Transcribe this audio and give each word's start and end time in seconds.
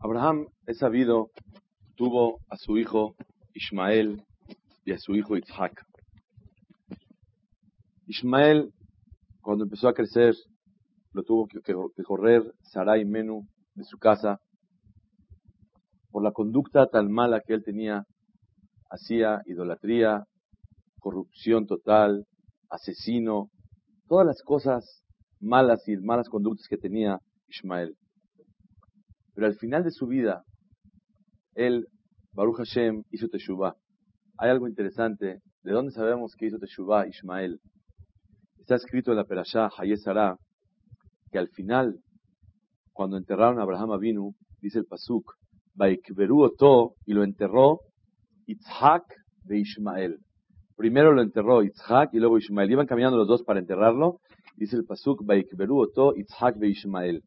Abraham, 0.00 0.46
es 0.66 0.78
sabido, 0.78 1.32
tuvo 1.96 2.38
a 2.48 2.56
su 2.56 2.78
hijo 2.78 3.16
Ismael 3.52 4.22
y 4.84 4.92
a 4.92 4.98
su 4.98 5.16
hijo 5.16 5.36
Isaac. 5.36 5.84
Ismael, 8.06 8.72
cuando 9.42 9.64
empezó 9.64 9.88
a 9.88 9.94
crecer, 9.94 10.36
lo 11.12 11.24
tuvo 11.24 11.48
que, 11.48 11.60
correr 12.04 12.54
Sarai 12.62 13.04
Menú 13.04 13.48
de 13.74 13.82
su 13.82 13.98
casa 13.98 14.40
por 16.12 16.22
la 16.22 16.30
conducta 16.30 16.86
tan 16.86 17.10
mala 17.10 17.40
que 17.40 17.54
él 17.54 17.64
tenía. 17.64 18.04
Hacía 18.90 19.42
idolatría, 19.46 20.24
corrupción 21.00 21.66
total, 21.66 22.24
asesino, 22.70 23.50
todas 24.06 24.26
las 24.26 24.42
cosas 24.42 25.02
malas 25.40 25.86
y 25.88 25.96
malas 25.96 26.28
conductas 26.28 26.68
que 26.68 26.78
tenía 26.78 27.18
Ismael. 27.48 27.96
Pero 29.38 29.46
al 29.46 29.54
final 29.54 29.84
de 29.84 29.92
su 29.92 30.08
vida, 30.08 30.42
él, 31.54 31.86
Baruch 32.32 32.56
Hashem, 32.56 33.04
hizo 33.12 33.28
Teshuvah. 33.28 33.76
Hay 34.36 34.50
algo 34.50 34.66
interesante. 34.66 35.42
¿De 35.62 35.70
dónde 35.70 35.92
sabemos 35.92 36.34
que 36.34 36.46
hizo 36.46 36.58
Teshuvah 36.58 37.06
Ismael? 37.06 37.60
Está 38.58 38.74
escrito 38.74 39.12
en 39.12 39.18
la 39.18 39.26
Perashá 39.26 39.70
Hayesara 39.78 40.36
que 41.30 41.38
al 41.38 41.46
final, 41.50 42.00
cuando 42.92 43.16
enterraron 43.16 43.60
a 43.60 43.62
Abraham 43.62 43.92
Avinu, 43.92 44.34
dice 44.60 44.80
el 44.80 44.86
Pasuk, 44.86 45.34
Baikberu 45.72 46.50
y 47.06 47.12
lo 47.12 47.22
enterró 47.22 47.78
Itzhak 48.46 49.04
de 49.44 49.60
Ismael. 49.60 50.18
Primero 50.74 51.12
lo 51.12 51.22
enterró 51.22 51.62
Itzhak 51.62 52.12
y 52.12 52.18
luego 52.18 52.38
Ismael. 52.38 52.72
Iban 52.72 52.88
caminando 52.88 53.16
los 53.16 53.28
dos 53.28 53.44
para 53.44 53.60
enterrarlo. 53.60 54.18
Dice 54.56 54.74
el 54.74 54.84
Pasuk, 54.84 55.24
Baikberu 55.24 55.86
Itzhak 56.16 56.56
de 56.56 56.70
Ismael. 56.70 57.22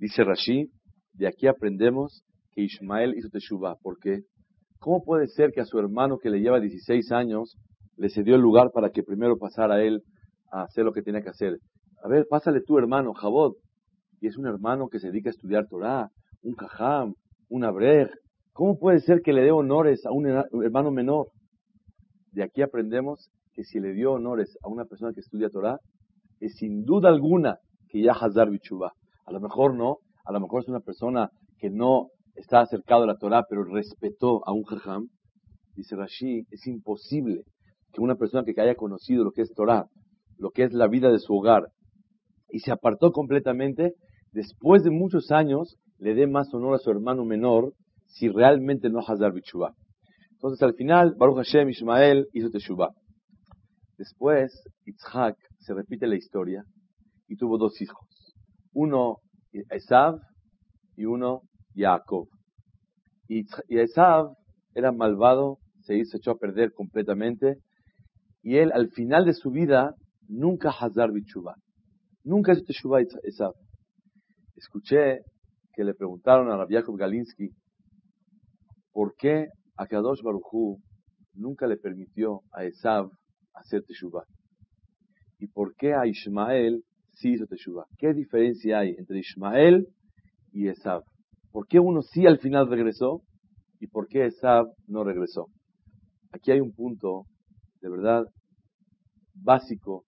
Dice 0.00 0.24
Rashi, 0.24 0.68
de 1.14 1.28
aquí 1.28 1.46
aprendemos 1.46 2.22
que 2.52 2.62
Ismael 2.62 3.14
hizo 3.16 3.28
Teshuvah. 3.28 3.76
¿Por 3.82 3.98
qué? 3.98 4.20
¿Cómo 4.78 5.02
puede 5.02 5.28
ser 5.28 5.52
que 5.52 5.60
a 5.60 5.64
su 5.64 5.78
hermano 5.78 6.18
que 6.18 6.30
le 6.30 6.40
lleva 6.40 6.60
16 6.60 7.10
años 7.12 7.56
le 7.96 8.10
cedió 8.10 8.34
el 8.34 8.40
lugar 8.40 8.70
para 8.72 8.90
que 8.90 9.02
primero 9.02 9.38
pasara 9.38 9.82
él 9.82 10.02
a 10.50 10.62
hacer 10.62 10.84
lo 10.84 10.92
que 10.92 11.02
tenía 11.02 11.22
que 11.22 11.30
hacer? 11.30 11.58
A 12.02 12.08
ver, 12.08 12.26
pásale 12.28 12.60
tu 12.60 12.78
hermano, 12.78 13.14
Jabot. 13.14 13.56
Y 14.20 14.26
es 14.26 14.36
un 14.36 14.46
hermano 14.46 14.88
que 14.88 14.98
se 14.98 15.08
dedica 15.08 15.30
a 15.30 15.32
estudiar 15.32 15.66
Torah, 15.68 16.08
un 16.42 16.54
Kajam, 16.54 17.14
un 17.48 17.64
Abrej. 17.64 18.10
¿Cómo 18.52 18.78
puede 18.78 19.00
ser 19.00 19.22
que 19.22 19.32
le 19.32 19.42
dé 19.42 19.52
honores 19.52 20.04
a 20.06 20.12
un 20.12 20.26
hermano 20.26 20.90
menor? 20.90 21.28
De 22.32 22.42
aquí 22.42 22.62
aprendemos 22.62 23.30
que 23.52 23.64
si 23.64 23.80
le 23.80 23.92
dio 23.92 24.12
honores 24.12 24.56
a 24.62 24.68
una 24.68 24.84
persona 24.84 25.12
que 25.12 25.20
estudia 25.20 25.48
Torah, 25.48 25.78
es 26.40 26.56
sin 26.56 26.84
duda 26.84 27.08
alguna 27.08 27.58
que 27.88 28.02
ya 28.02 28.12
Hazar 28.12 28.50
Bichubah. 28.50 28.92
A 29.26 29.32
lo 29.32 29.40
mejor 29.40 29.74
no, 29.74 29.98
a 30.24 30.32
lo 30.32 30.40
mejor 30.40 30.62
es 30.62 30.68
una 30.68 30.80
persona 30.80 31.30
que 31.58 31.70
no 31.70 32.08
está 32.34 32.60
acercado 32.60 33.04
a 33.04 33.06
la 33.06 33.16
Torah, 33.16 33.44
pero 33.48 33.64
respetó 33.64 34.46
a 34.46 34.52
un 34.52 34.64
jajam. 34.64 35.08
Dice 35.76 35.96
Rashi, 35.96 36.46
es 36.50 36.66
imposible 36.66 37.42
que 37.92 38.00
una 38.00 38.16
persona 38.16 38.44
que 38.44 38.60
haya 38.60 38.74
conocido 38.74 39.24
lo 39.24 39.32
que 39.32 39.42
es 39.42 39.52
Torah, 39.54 39.86
lo 40.38 40.50
que 40.50 40.64
es 40.64 40.72
la 40.72 40.88
vida 40.88 41.10
de 41.10 41.18
su 41.18 41.34
hogar, 41.34 41.68
y 42.50 42.60
se 42.60 42.72
apartó 42.72 43.12
completamente, 43.12 43.94
después 44.32 44.82
de 44.82 44.90
muchos 44.90 45.30
años 45.30 45.76
le 45.98 46.14
dé 46.14 46.26
más 46.26 46.52
honor 46.54 46.74
a 46.74 46.78
su 46.78 46.90
hermano 46.90 47.24
menor 47.24 47.72
si 48.06 48.28
realmente 48.28 48.90
no 48.90 49.00
Hazar 49.00 49.32
Bichubah. 49.32 49.74
Entonces 50.32 50.62
al 50.62 50.74
final, 50.74 51.14
Baruch 51.16 51.36
Hashem 51.36 51.68
Ishmael 51.70 52.28
hizo 52.32 52.50
Teshuvah. 52.50 52.90
Después, 53.96 54.52
Yitzhak 54.84 55.36
se 55.58 55.72
repite 55.72 56.06
la 56.06 56.16
historia 56.16 56.64
y 57.28 57.36
tuvo 57.36 57.58
dos 57.58 57.80
hijos. 57.80 58.34
Uno 58.72 59.18
Esav 59.70 60.20
y 60.96 61.04
uno 61.04 61.42
Jacob. 61.74 62.28
Y, 63.28 63.46
Esav 63.68 64.34
era 64.74 64.92
malvado, 64.92 65.58
se 65.82 65.96
hizo, 65.96 66.16
echó 66.16 66.32
a 66.32 66.38
perder 66.38 66.72
completamente, 66.72 67.58
y 68.42 68.56
él 68.56 68.72
al 68.72 68.90
final 68.90 69.24
de 69.24 69.34
su 69.34 69.50
vida 69.50 69.94
nunca 70.28 70.70
hazar 70.70 71.12
bichuba, 71.12 71.56
nunca 72.24 72.52
hizo 72.52 72.64
teshuva 72.64 73.00
Esav. 73.00 73.54
Escuché 74.56 75.20
que 75.72 75.84
le 75.84 75.94
preguntaron 75.94 76.50
a 76.50 76.56
Rabbi 76.56 76.74
Jacob 76.74 76.96
Galinsky 76.96 77.50
por 78.92 79.14
qué 79.16 79.48
a 79.76 79.86
Kadosh 79.86 80.22
Baruchu 80.22 80.78
nunca 81.34 81.66
le 81.66 81.76
permitió 81.76 82.42
a 82.52 82.64
Esav 82.64 83.10
hacer 83.54 83.82
teshuva 83.82 84.24
y 85.38 85.48
por 85.48 85.74
qué 85.74 85.94
a 85.94 86.06
Ismael 86.06 86.84
sí 87.14 87.32
hizo 87.32 87.46
Teshuvah. 87.46 87.86
¿Qué 87.98 88.12
diferencia 88.12 88.80
hay 88.80 88.90
entre 88.98 89.18
Ismael 89.18 89.88
y 90.52 90.68
Esav? 90.68 91.02
¿Por 91.50 91.66
qué 91.66 91.78
uno 91.78 92.02
sí 92.02 92.26
al 92.26 92.38
final 92.38 92.68
regresó 92.68 93.22
y 93.80 93.86
por 93.86 94.08
qué 94.08 94.26
Esav 94.26 94.66
no 94.86 95.04
regresó? 95.04 95.46
Aquí 96.32 96.50
hay 96.50 96.60
un 96.60 96.72
punto 96.72 97.24
de 97.80 97.88
verdad 97.88 98.24
básico, 99.34 100.04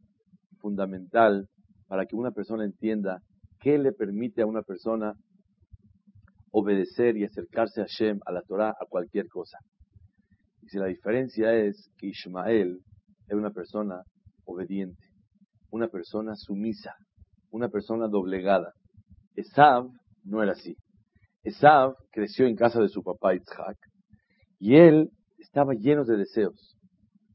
fundamental, 0.59 1.49
para 1.89 2.07
que 2.07 2.17
una 2.17 2.33
persona 2.33 2.65
entienda 2.65 3.21
qué 3.61 3.79
le 3.79 3.93
permite 3.93 4.43
a 4.43 4.47
una 4.47 4.63
persona 4.63 5.15
obedecer 6.51 7.17
y 7.17 7.25
acercarse 7.25 7.83
a 7.83 7.87
Shem, 7.87 8.19
a 8.25 8.33
la 8.33 8.43
Torah, 8.43 8.71
a 8.71 8.87
cualquier 8.89 9.29
cosa. 9.29 9.59
Y 10.63 10.69
si 10.69 10.79
la 10.79 10.87
diferencia 10.87 11.55
es 11.55 11.91
que 11.99 12.09
Ismael 12.09 12.81
es 13.29 13.35
una 13.35 13.51
persona 13.51 14.03
obediente 14.45 15.06
una 15.77 15.89
persona 15.89 16.35
sumisa, 16.35 16.95
una 17.51 17.69
persona 17.69 18.09
doblegada. 18.09 18.73
Esav 19.35 19.89
no 20.25 20.43
era 20.43 20.53
así. 20.53 20.75
Esav 21.45 21.95
creció 22.11 22.47
en 22.47 22.57
casa 22.57 22.81
de 22.81 22.89
su 22.89 23.03
papá 23.03 23.35
Isaac 23.35 23.77
y 24.59 24.77
él 24.77 25.11
estaba 25.39 25.75
lleno 25.75 26.05
de 26.05 26.17
deseos. 26.17 26.77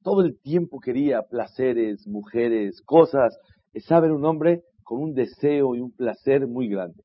Todo 0.03 0.21
el 0.21 0.39
tiempo 0.41 0.79
quería 0.79 1.21
placeres, 1.21 2.07
mujeres, 2.07 2.81
cosas. 2.81 3.37
Esav 3.73 4.03
era 4.05 4.15
un 4.15 4.25
hombre 4.25 4.63
con 4.83 5.01
un 5.01 5.13
deseo 5.13 5.75
y 5.75 5.79
un 5.79 5.91
placer 5.91 6.47
muy 6.47 6.67
grande. 6.67 7.03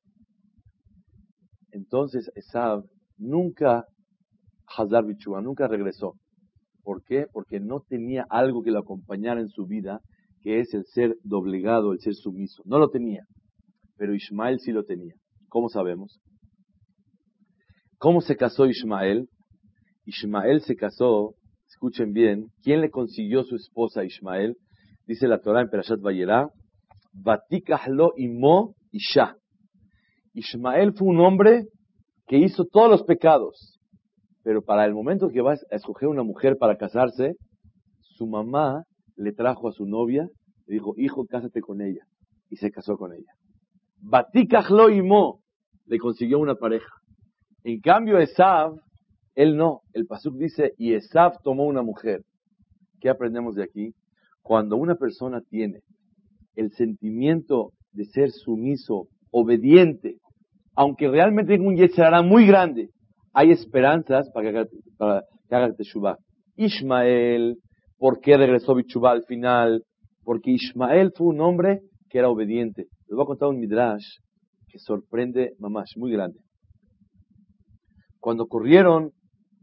Entonces 1.71 2.31
Esav 2.35 2.83
nunca, 3.17 3.85
Hazar 4.65 5.05
nunca 5.43 5.67
regresó. 5.67 6.15
¿Por 6.83 7.03
qué? 7.03 7.27
Porque 7.31 7.59
no 7.59 7.81
tenía 7.81 8.25
algo 8.29 8.63
que 8.63 8.71
lo 8.71 8.79
acompañara 8.79 9.39
en 9.39 9.49
su 9.49 9.67
vida 9.67 10.01
que 10.41 10.59
es 10.59 10.73
el 10.73 10.85
ser 10.85 11.15
doblegado, 11.23 11.93
el 11.93 11.99
ser 11.99 12.15
sumiso. 12.15 12.63
No 12.65 12.79
lo 12.79 12.89
tenía, 12.89 13.23
pero 13.97 14.13
Ismael 14.13 14.59
sí 14.59 14.71
lo 14.71 14.83
tenía. 14.83 15.13
¿Cómo 15.49 15.69
sabemos? 15.69 16.19
¿Cómo 17.97 18.21
se 18.21 18.35
casó 18.35 18.65
Ismael? 18.65 19.27
Ismael 20.05 20.61
se 20.61 20.75
casó, 20.75 21.33
escuchen 21.67 22.13
bien, 22.13 22.47
¿quién 22.63 22.81
le 22.81 22.89
consiguió 22.89 23.43
su 23.43 23.55
esposa 23.55 24.01
a 24.01 24.05
Ismael? 24.05 24.55
Dice 25.05 25.27
la 25.27 25.39
Torah 25.39 25.61
en 25.61 25.69
Perashat 25.69 25.99
Vayera, 25.99 26.49
Batikahlo 27.13 28.13
imo 28.17 28.75
isha. 28.91 29.35
Ismael 30.33 30.93
fue 30.93 31.07
un 31.07 31.19
hombre 31.19 31.65
que 32.27 32.37
hizo 32.37 32.65
todos 32.65 32.89
los 32.89 33.03
pecados, 33.03 33.79
pero 34.43 34.61
para 34.61 34.85
el 34.85 34.93
momento 34.93 35.29
que 35.29 35.41
va 35.41 35.53
a 35.53 35.75
escoger 35.75 36.07
una 36.07 36.23
mujer 36.23 36.57
para 36.57 36.77
casarse, 36.77 37.33
su 38.01 38.27
mamá 38.27 38.83
le 39.17 39.33
trajo 39.33 39.67
a 39.67 39.71
su 39.71 39.85
novia, 39.85 40.29
le 40.67 40.75
dijo, 40.75 40.93
hijo, 40.97 41.25
cásate 41.25 41.61
con 41.61 41.81
ella. 41.81 42.05
Y 42.49 42.55
se 42.55 42.71
casó 42.71 42.97
con 42.97 43.13
ella. 43.13 43.33
Batikachlo 43.99 44.89
y 44.89 45.01
Mo 45.01 45.41
le 45.85 45.97
consiguió 45.97 46.39
una 46.39 46.55
pareja. 46.55 46.93
En 47.63 47.81
cambio, 47.81 48.19
Esav, 48.19 48.75
él 49.35 49.57
no. 49.57 49.81
El 49.93 50.05
Pasuk 50.05 50.35
dice, 50.37 50.73
y 50.77 50.93
Esav 50.93 51.41
tomó 51.43 51.65
una 51.65 51.81
mujer. 51.81 52.21
¿Qué 53.01 53.09
aprendemos 53.09 53.55
de 53.55 53.63
aquí? 53.63 53.93
Cuando 54.41 54.77
una 54.77 54.95
persona 54.95 55.41
tiene 55.41 55.81
el 56.55 56.71
sentimiento 56.71 57.71
de 57.91 58.05
ser 58.05 58.31
sumiso, 58.31 59.07
obediente, 59.31 60.17
aunque 60.75 61.07
realmente 61.07 61.53
tenga 61.53 61.67
un 61.67 61.75
yetzerara 61.75 62.21
muy 62.21 62.47
grande, 62.47 62.89
hay 63.33 63.51
esperanzas 63.51 64.29
para 64.31 64.51
que 64.51 64.57
haga, 64.57 65.23
para 65.49 65.67
que 65.67 65.73
teshuvah. 65.73 66.17
¿Por 67.97 68.19
qué 68.19 68.37
regresó 68.37 68.75
Bichubá 68.75 69.11
al 69.11 69.23
final? 69.23 69.83
Porque 70.23 70.51
Ismael 70.51 71.11
fue 71.15 71.27
un 71.27 71.41
hombre 71.41 71.81
que 72.09 72.19
era 72.19 72.29
obediente. 72.29 72.87
Les 73.07 73.15
voy 73.15 73.23
a 73.23 73.27
contar 73.27 73.49
un 73.49 73.59
midrash 73.59 74.05
que 74.67 74.77
sorprende 74.77 75.53
mamás, 75.59 75.91
muy 75.95 76.11
grande. 76.11 76.39
Cuando 78.19 78.47
corrieron 78.47 79.11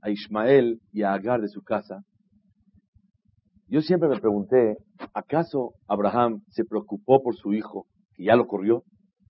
a 0.02 0.10
Ismael 0.10 0.80
y 0.90 1.02
a 1.02 1.12
Agar 1.12 1.40
de 1.40 1.48
su 1.48 1.62
casa, 1.62 2.02
yo 3.68 3.80
siempre 3.80 4.08
me 4.08 4.20
pregunté, 4.20 4.76
¿acaso 5.14 5.72
Abraham 5.86 6.42
se 6.48 6.64
preocupó 6.64 7.22
por 7.22 7.36
su 7.36 7.52
hijo, 7.52 7.86
que 8.14 8.24
ya 8.24 8.36
lo 8.36 8.46
corrió? 8.46 8.84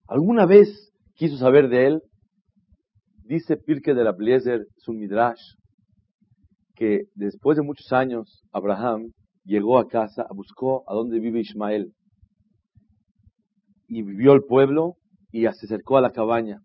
¿Alguna 0.09 0.47
vez 0.47 0.93
quiso 1.15 1.37
saber 1.37 1.69
de 1.69 1.87
él? 1.87 2.03
Dice 3.25 3.57
Pirke 3.57 3.95
de 3.95 4.05
la 4.05 4.13
Bliezer, 4.13 4.67
su 4.77 4.93
midrash, 4.93 5.41
que 6.75 7.05
después 7.15 7.57
de 7.57 7.63
muchos 7.63 7.93
años 7.93 8.43
Abraham 8.53 9.13
llegó 9.45 9.79
a 9.79 9.89
casa, 9.89 10.27
buscó 10.35 10.85
a 10.89 10.95
dónde 10.95 11.21
vive 11.21 11.41
Ismael 11.41 11.93
y 13.89 14.03
vivió 14.03 14.33
el 14.33 14.43
pueblo 14.43 14.97
y 15.31 15.43
se 15.43 15.67
acercó 15.67 15.97
a 15.97 16.01
la 16.01 16.11
cabaña 16.11 16.61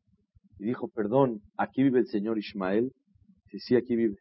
y 0.60 0.66
dijo, 0.66 0.90
perdón, 0.90 1.42
¿aquí 1.58 1.84
vive 1.84 2.00
el 2.00 2.08
señor 2.08 2.38
Ismael? 2.38 2.92
Dice, 3.46 3.60
sí, 3.60 3.76
aquí 3.76 3.96
vive. 3.96 4.18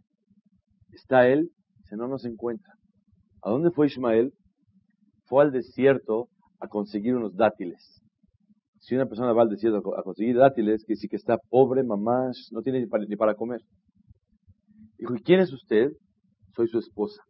¿Está 0.92 1.28
él? 1.28 1.50
Dice, 1.78 1.96
no, 1.96 2.06
no 2.06 2.18
se 2.18 2.28
encuentra. 2.28 2.74
¿A 3.42 3.50
dónde 3.50 3.70
fue 3.70 3.86
Ismael? 3.86 4.32
Fue 5.26 5.42
al 5.42 5.52
desierto 5.52 6.28
a 6.60 6.68
conseguir 6.68 7.16
unos 7.16 7.34
dátiles. 7.34 8.02
Si 8.78 8.94
una 8.94 9.06
persona 9.06 9.32
va 9.32 9.42
al 9.42 9.50
desierto 9.50 9.98
a 9.98 10.02
conseguir 10.02 10.36
dátiles, 10.36 10.84
que 10.86 10.96
sí 10.96 11.08
que 11.08 11.16
está 11.16 11.38
pobre, 11.50 11.82
mamás, 11.82 12.48
no 12.52 12.62
tiene 12.62 12.80
ni 12.80 13.16
para, 13.16 13.34
comer. 13.34 13.60
Dijo, 14.98 15.14
¿y 15.14 15.22
quién 15.22 15.40
es 15.40 15.52
usted? 15.52 15.92
Soy 16.54 16.66
su 16.68 16.78
esposa. 16.78 17.22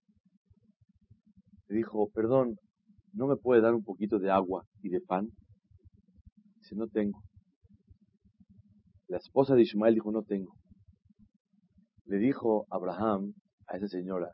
Le 1.69 1.76
dijo, 1.76 2.09
perdón, 2.15 2.56
¿no 3.12 3.26
me 3.26 3.37
puede 3.37 3.61
dar 3.61 3.75
un 3.75 3.85
poquito 3.85 4.19
de 4.19 4.31
agua 4.31 4.65
y 4.82 4.88
de 4.88 5.00
pan? 5.00 5.29
Dice, 6.61 6.75
no 6.75 6.88
tengo. 6.88 7.23
La 9.06 9.19
esposa 9.19 9.55
de 9.55 9.62
Ismael 9.62 9.94
dijo, 9.94 10.11
no 10.11 10.23
tengo. 10.23 10.55
Le 12.06 12.19
dijo 12.19 12.67
Abraham 12.70 13.35
a 13.67 13.76
esa 13.76 13.88
señora, 13.88 14.32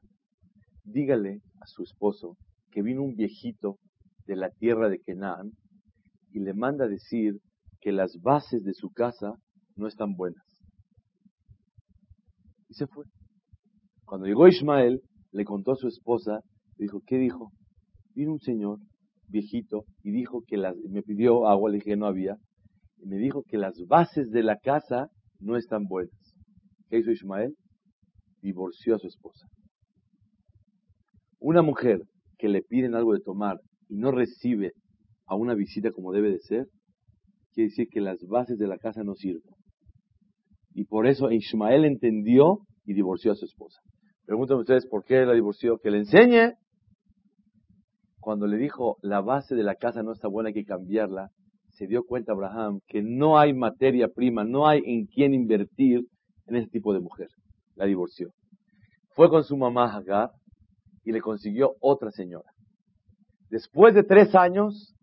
dígale 0.84 1.40
a 1.60 1.66
su 1.66 1.82
esposo 1.82 2.37
que 2.70 2.82
vino 2.82 3.02
un 3.02 3.16
viejito 3.16 3.78
de 4.26 4.37
la 4.37 4.50
tierra 4.50 4.88
de 4.88 5.00
Canaán 5.00 5.50
y 6.30 6.38
le 6.38 6.54
manda 6.54 6.87
decir 6.87 7.40
que 7.80 7.90
las 7.90 8.20
bases 8.20 8.62
de 8.64 8.75
su 8.75 8.90
casa 8.90 9.34
no 9.75 9.88
están 9.88 10.14
buenas. 10.14 10.44
Y 12.69 12.75
se 12.75 12.87
fue. 12.87 13.04
Cuando 14.04 14.26
llegó 14.26 14.48
Ismael, 14.48 15.00
le 15.32 15.44
contó 15.44 15.72
a 15.72 15.76
su 15.76 15.88
esposa, 15.88 16.40
dijo, 16.76 17.00
¿qué 17.06 17.18
dijo? 17.18 17.50
Vino 18.14 18.32
un 18.32 18.40
señor 18.40 18.78
viejito 19.28 19.84
y 20.02 20.12
dijo 20.12 20.42
que 20.46 20.56
las, 20.56 20.76
me 20.88 21.02
pidió 21.02 21.48
agua, 21.48 21.70
le 21.70 21.78
dije 21.78 21.96
no 21.96 22.06
había, 22.06 22.36
y 22.98 23.06
me 23.06 23.16
dijo 23.16 23.42
que 23.42 23.58
las 23.58 23.74
bases 23.88 24.30
de 24.30 24.42
la 24.42 24.58
casa 24.58 25.08
no 25.40 25.56
están 25.56 25.84
buenas. 25.84 26.14
¿Qué 26.88 26.98
hizo 26.98 27.10
Ismael? 27.10 27.54
Divorció 28.40 28.94
a 28.94 28.98
su 28.98 29.08
esposa. 29.08 29.46
Una 31.40 31.62
mujer 31.62 32.02
que 32.38 32.48
le 32.48 32.62
piden 32.62 32.94
algo 32.94 33.14
de 33.14 33.20
tomar 33.20 33.58
y 33.88 33.96
no 33.96 34.10
recibe 34.10 34.72
a 35.26 35.34
una 35.34 35.54
visita 35.54 35.90
como 35.90 36.12
debe 36.12 36.30
de 36.30 36.40
ser, 36.40 36.66
quiere 37.52 37.70
decir 37.70 37.88
que 37.90 38.00
las 38.00 38.20
bases 38.26 38.58
de 38.58 38.66
la 38.66 38.78
casa 38.78 39.02
no 39.02 39.14
sirven. 39.14 39.54
Y 40.74 40.84
por 40.84 41.06
eso 41.06 41.30
Ismael 41.30 41.84
entendió 41.84 42.58
y 42.84 42.94
divorció 42.94 43.32
a 43.32 43.36
su 43.36 43.46
esposa. 43.46 43.80
Pregúntenme 44.26 44.61
ustedes 44.61 44.87
por 44.87 45.05
qué 45.05 45.25
la 45.25 45.35
divorció. 45.35 45.79
Que 45.79 45.91
le 45.91 45.99
enseñe. 45.99 46.55
Cuando 48.21 48.47
le 48.47 48.56
dijo 48.56 48.97
la 49.03 49.21
base 49.21 49.55
de 49.55 49.62
la 49.62 49.75
casa 49.75 50.03
no 50.03 50.12
está 50.12 50.29
buena, 50.29 50.49
hay 50.49 50.55
que 50.55 50.65
cambiarla, 50.65 51.31
se 51.73 51.87
dio 51.87 52.05
cuenta 52.05 52.32
Abraham 52.32 52.81
que 52.87 53.03
no 53.03 53.38
hay 53.38 53.53
materia 53.53 54.09
prima, 54.09 54.44
no 54.44 54.67
hay 54.67 54.81
en 54.87 55.06
quién 55.06 55.35
invertir 55.35 56.06
en 56.47 56.56
ese 56.56 56.69
tipo 56.69 56.94
de 56.94 57.00
mujer. 57.00 57.29
La 57.75 57.85
divorció. 57.85 58.31
Fue 59.11 59.29
con 59.29 59.44
su 59.44 59.56
mamá 59.56 59.94
Hagar 59.94 60.31
y 61.05 61.12
le 61.12 61.21
consiguió 61.21 61.75
otra 61.81 62.11
señora. 62.12 62.49
Después 63.50 63.94
de 63.94 64.05
tres 64.05 64.35
años, 64.35 64.94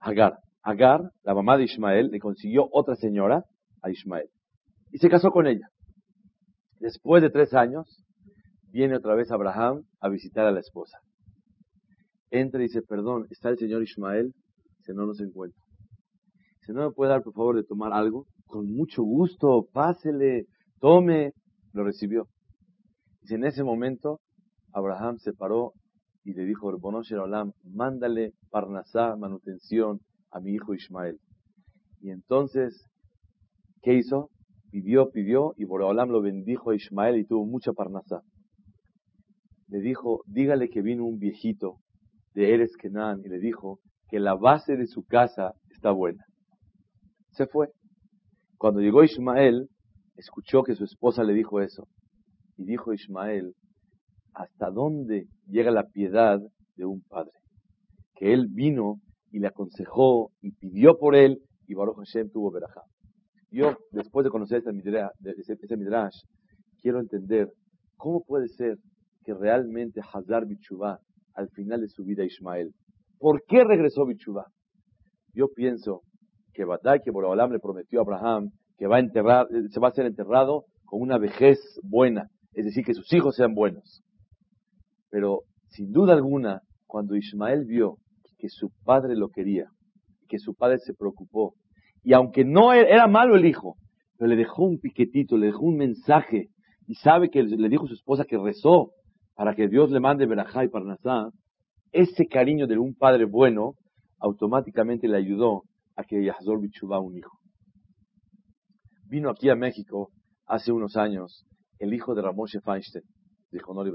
Hagar, 0.00 0.38
Hagar, 0.62 1.12
la 1.22 1.34
mamá 1.34 1.56
de 1.56 1.64
Ismael, 1.64 2.08
le 2.08 2.18
consiguió 2.18 2.68
otra 2.72 2.96
señora 2.96 3.44
a 3.80 3.90
Ismael 3.90 4.28
y 4.90 4.98
se 4.98 5.08
casó 5.08 5.30
con 5.30 5.46
ella. 5.46 5.68
Después 6.80 7.22
de 7.22 7.30
tres 7.30 7.54
años, 7.54 8.04
viene 8.70 8.96
otra 8.96 9.14
vez 9.14 9.30
Abraham 9.30 9.82
a 10.00 10.08
visitar 10.08 10.46
a 10.46 10.52
la 10.52 10.60
esposa. 10.60 10.98
Entra 12.30 12.60
y 12.60 12.64
dice, 12.64 12.82
perdón, 12.82 13.26
¿está 13.30 13.48
el 13.48 13.58
señor 13.58 13.82
Ismael? 13.82 14.34
Dice, 14.78 14.92
no, 14.94 15.06
no 15.06 15.14
se 15.14 15.24
encuentra. 15.24 15.62
Dice, 16.60 16.72
¿no 16.72 16.88
me 16.88 16.92
puede 16.92 17.10
dar 17.10 17.22
por 17.22 17.32
favor 17.32 17.56
de 17.56 17.64
tomar 17.64 17.92
algo? 17.92 18.26
Con 18.46 18.70
mucho 18.70 19.02
gusto, 19.02 19.66
pásele, 19.72 20.46
tome. 20.80 21.32
Lo 21.72 21.84
recibió. 21.84 22.28
Dice, 23.22 23.36
en 23.36 23.44
ese 23.44 23.62
momento, 23.62 24.20
Abraham 24.72 25.18
se 25.18 25.32
paró 25.32 25.72
y 26.24 26.34
le 26.34 26.44
dijo, 26.44 26.68
Olam, 26.68 27.52
mándale 27.64 28.32
parnasá, 28.50 29.16
manutención 29.16 30.00
a 30.30 30.40
mi 30.40 30.52
hijo 30.52 30.74
Ismael. 30.74 31.18
Y 32.00 32.10
entonces, 32.10 32.84
¿qué 33.82 33.94
hizo? 33.94 34.30
Pidió, 34.70 35.10
pidió, 35.10 35.54
y 35.56 35.64
Boreolam 35.64 36.10
lo 36.10 36.20
bendijo 36.20 36.70
a 36.70 36.76
Ismael 36.76 37.16
y 37.16 37.24
tuvo 37.24 37.46
mucha 37.46 37.72
parnasá. 37.72 38.22
Le 39.68 39.80
dijo, 39.80 40.22
dígale 40.26 40.68
que 40.68 40.82
vino 40.82 41.04
un 41.04 41.18
viejito 41.18 41.76
de 42.34 42.54
Eres 42.54 42.76
Kenan 42.76 43.20
y 43.24 43.28
le 43.28 43.38
dijo 43.38 43.80
que 44.08 44.18
la 44.18 44.34
base 44.34 44.76
de 44.76 44.86
su 44.86 45.04
casa 45.04 45.52
está 45.70 45.90
buena. 45.90 46.24
Se 47.32 47.46
fue. 47.46 47.68
Cuando 48.56 48.80
llegó 48.80 49.04
Ismael, 49.04 49.68
escuchó 50.16 50.62
que 50.62 50.74
su 50.74 50.84
esposa 50.84 51.22
le 51.22 51.34
dijo 51.34 51.60
eso. 51.60 51.86
Y 52.56 52.64
dijo 52.64 52.92
Ismael, 52.92 53.54
¿hasta 54.34 54.70
dónde 54.70 55.26
llega 55.46 55.70
la 55.70 55.84
piedad 55.84 56.40
de 56.76 56.84
un 56.84 57.02
padre? 57.02 57.32
Que 58.14 58.32
él 58.32 58.48
vino 58.50 59.00
y 59.30 59.38
le 59.38 59.48
aconsejó 59.48 60.32
y 60.40 60.52
pidió 60.52 60.98
por 60.98 61.14
él 61.14 61.40
y 61.66 61.74
Baruch 61.74 61.98
Hashem 61.98 62.30
tuvo 62.30 62.50
verajá. 62.50 62.82
Yo, 63.50 63.76
después 63.92 64.24
de 64.24 64.30
conocer 64.30 64.62
ese 64.62 64.72
midrash, 65.76 66.22
quiero 66.80 67.00
entender 67.00 67.52
cómo 67.96 68.24
puede 68.24 68.48
ser 68.48 68.78
que 69.28 69.34
realmente 69.34 70.00
Hazar 70.00 70.46
Bichuvá 70.46 71.00
al 71.34 71.50
final 71.50 71.82
de 71.82 71.88
su 71.88 72.02
vida 72.02 72.24
Ismael. 72.24 72.72
¿Por 73.18 73.42
qué 73.46 73.62
regresó 73.62 74.06
Bichuvá? 74.06 74.46
Yo 75.34 75.48
pienso 75.54 76.00
que 76.54 76.64
Batay, 76.64 77.00
que 77.04 77.10
Borobalam 77.10 77.52
le 77.52 77.58
prometió 77.58 77.98
a 77.98 78.04
Abraham 78.04 78.52
que 78.78 78.86
va 78.86 78.96
a 78.96 79.00
enterrar, 79.00 79.46
se 79.68 79.80
va 79.80 79.88
a 79.88 79.92
ser 79.92 80.06
enterrado 80.06 80.64
con 80.86 81.02
una 81.02 81.18
vejez 81.18 81.58
buena, 81.82 82.28
es 82.54 82.64
decir, 82.64 82.86
que 82.86 82.94
sus 82.94 83.12
hijos 83.12 83.36
sean 83.36 83.54
buenos. 83.54 84.02
Pero 85.10 85.42
sin 85.66 85.92
duda 85.92 86.14
alguna, 86.14 86.62
cuando 86.86 87.14
Ismael 87.14 87.66
vio 87.66 87.98
que 88.38 88.48
su 88.48 88.70
padre 88.82 89.14
lo 89.14 89.28
quería, 89.28 89.66
que 90.26 90.38
su 90.38 90.54
padre 90.54 90.78
se 90.78 90.94
preocupó, 90.94 91.52
y 92.02 92.14
aunque 92.14 92.46
no 92.46 92.72
e-, 92.72 92.90
era 92.90 93.06
malo 93.08 93.36
el 93.36 93.44
hijo, 93.44 93.76
pero 94.16 94.30
le 94.30 94.36
dejó 94.36 94.64
un 94.64 94.78
piquetito, 94.78 95.36
le 95.36 95.48
dejó 95.48 95.66
un 95.66 95.76
mensaje, 95.76 96.48
y 96.86 96.94
sabe 96.94 97.28
que 97.28 97.42
le 97.42 97.68
dijo 97.68 97.84
a 97.84 97.88
su 97.88 97.94
esposa 97.94 98.24
que 98.24 98.38
rezó 98.38 98.92
para 99.38 99.54
que 99.54 99.68
Dios 99.68 99.88
le 99.92 100.00
mande 100.00 100.26
Berajá 100.26 100.64
y 100.64 100.68
Parnasá, 100.68 101.30
ese 101.92 102.26
cariño 102.26 102.66
de 102.66 102.76
un 102.76 102.96
padre 102.96 103.24
bueno 103.24 103.74
automáticamente 104.18 105.06
le 105.06 105.16
ayudó 105.16 105.62
a 105.94 106.02
que 106.02 106.24
Yahzor 106.24 106.60
Bichubá 106.60 106.98
un 106.98 107.16
hijo. 107.16 107.38
Vino 109.04 109.30
aquí 109.30 109.48
a 109.48 109.54
México 109.54 110.10
hace 110.44 110.72
unos 110.72 110.96
años 110.96 111.46
el 111.78 111.94
hijo 111.94 112.16
de 112.16 112.22
Ramoshe 112.22 112.60
Feinstein, 112.60 113.04
de 113.52 113.60
Honor 113.64 113.86
y 113.86 113.92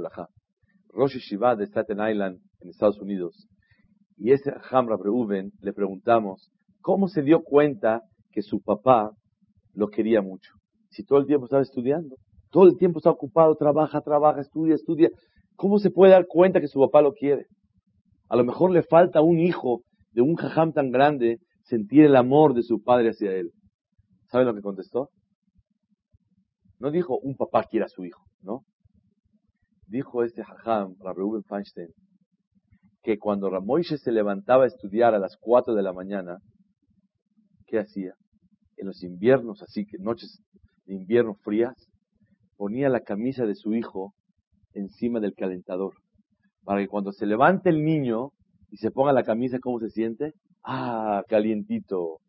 Rosh 0.93 1.17
Shiva 1.17 1.57
de 1.57 1.65
Staten 1.65 1.99
Island, 1.99 2.39
en 2.61 2.69
Estados 2.69 3.01
Unidos. 3.01 3.49
Y 4.15 4.31
ese 4.31 4.53
Hamra 4.71 4.95
Reuben 4.95 5.51
le 5.59 5.73
preguntamos 5.73 6.53
cómo 6.79 7.09
se 7.09 7.21
dio 7.21 7.43
cuenta 7.43 8.01
que 8.31 8.43
su 8.43 8.61
papá 8.61 9.11
lo 9.73 9.89
quería 9.89 10.21
mucho. 10.21 10.53
Si 10.91 11.03
todo 11.03 11.19
el 11.19 11.25
tiempo 11.25 11.47
estaba 11.47 11.63
estudiando, 11.63 12.15
todo 12.49 12.67
el 12.67 12.77
tiempo 12.77 12.99
está 12.99 13.09
ocupado, 13.09 13.55
trabaja, 13.55 13.99
trabaja, 13.99 14.39
estudia, 14.39 14.75
estudia. 14.75 15.09
¿Cómo 15.55 15.79
se 15.79 15.91
puede 15.91 16.13
dar 16.13 16.27
cuenta 16.27 16.59
que 16.59 16.67
su 16.67 16.79
papá 16.79 17.01
lo 17.01 17.13
quiere? 17.13 17.47
A 18.29 18.35
lo 18.35 18.43
mejor 18.43 18.71
le 18.71 18.83
falta 18.83 19.21
un 19.21 19.39
hijo 19.39 19.81
de 20.11 20.21
un 20.21 20.35
jajam 20.35 20.73
tan 20.73 20.91
grande 20.91 21.39
sentir 21.63 22.05
el 22.05 22.15
amor 22.15 22.53
de 22.53 22.63
su 22.63 22.81
padre 22.81 23.09
hacia 23.09 23.31
él. 23.31 23.51
¿Sabe 24.29 24.45
lo 24.45 24.53
que 24.53 24.61
contestó? 24.61 25.09
No 26.79 26.91
dijo 26.91 27.17
un 27.19 27.35
papá 27.35 27.63
quiere 27.63 27.85
a 27.85 27.89
su 27.89 28.03
hijo, 28.03 28.23
¿no? 28.41 28.63
dijo 29.93 30.23
este 30.23 30.41
hajam, 30.41 30.95
Reuben 30.99 31.43
Feinstein, 31.43 31.89
que 33.03 33.19
cuando 33.19 33.49
Ramoishe 33.49 33.97
se 33.97 34.11
levantaba 34.11 34.63
a 34.63 34.67
estudiar 34.67 35.13
a 35.13 35.19
las 35.19 35.37
4 35.39 35.75
de 35.75 35.83
la 35.83 35.93
mañana, 35.93 36.39
¿qué 37.67 37.79
hacía? 37.79 38.15
En 38.77 38.87
los 38.87 39.03
inviernos, 39.03 39.61
así 39.61 39.85
que 39.85 39.99
noches 39.99 40.41
de 40.85 40.95
invierno 40.95 41.35
frías, 41.35 41.75
ponía 42.57 42.89
la 42.89 43.01
camisa 43.01 43.45
de 43.45 43.53
su 43.53 43.75
hijo 43.75 44.15
encima 44.73 45.19
del 45.19 45.33
calentador, 45.33 45.93
para 46.63 46.81
que 46.81 46.87
cuando 46.87 47.11
se 47.11 47.25
levante 47.25 47.69
el 47.69 47.83
niño 47.83 48.29
y 48.69 48.77
se 48.77 48.91
ponga 48.91 49.13
la 49.13 49.23
camisa, 49.23 49.59
¿cómo 49.59 49.79
se 49.79 49.89
siente? 49.89 50.33
Ah, 50.63 51.23
calientito. 51.27 52.19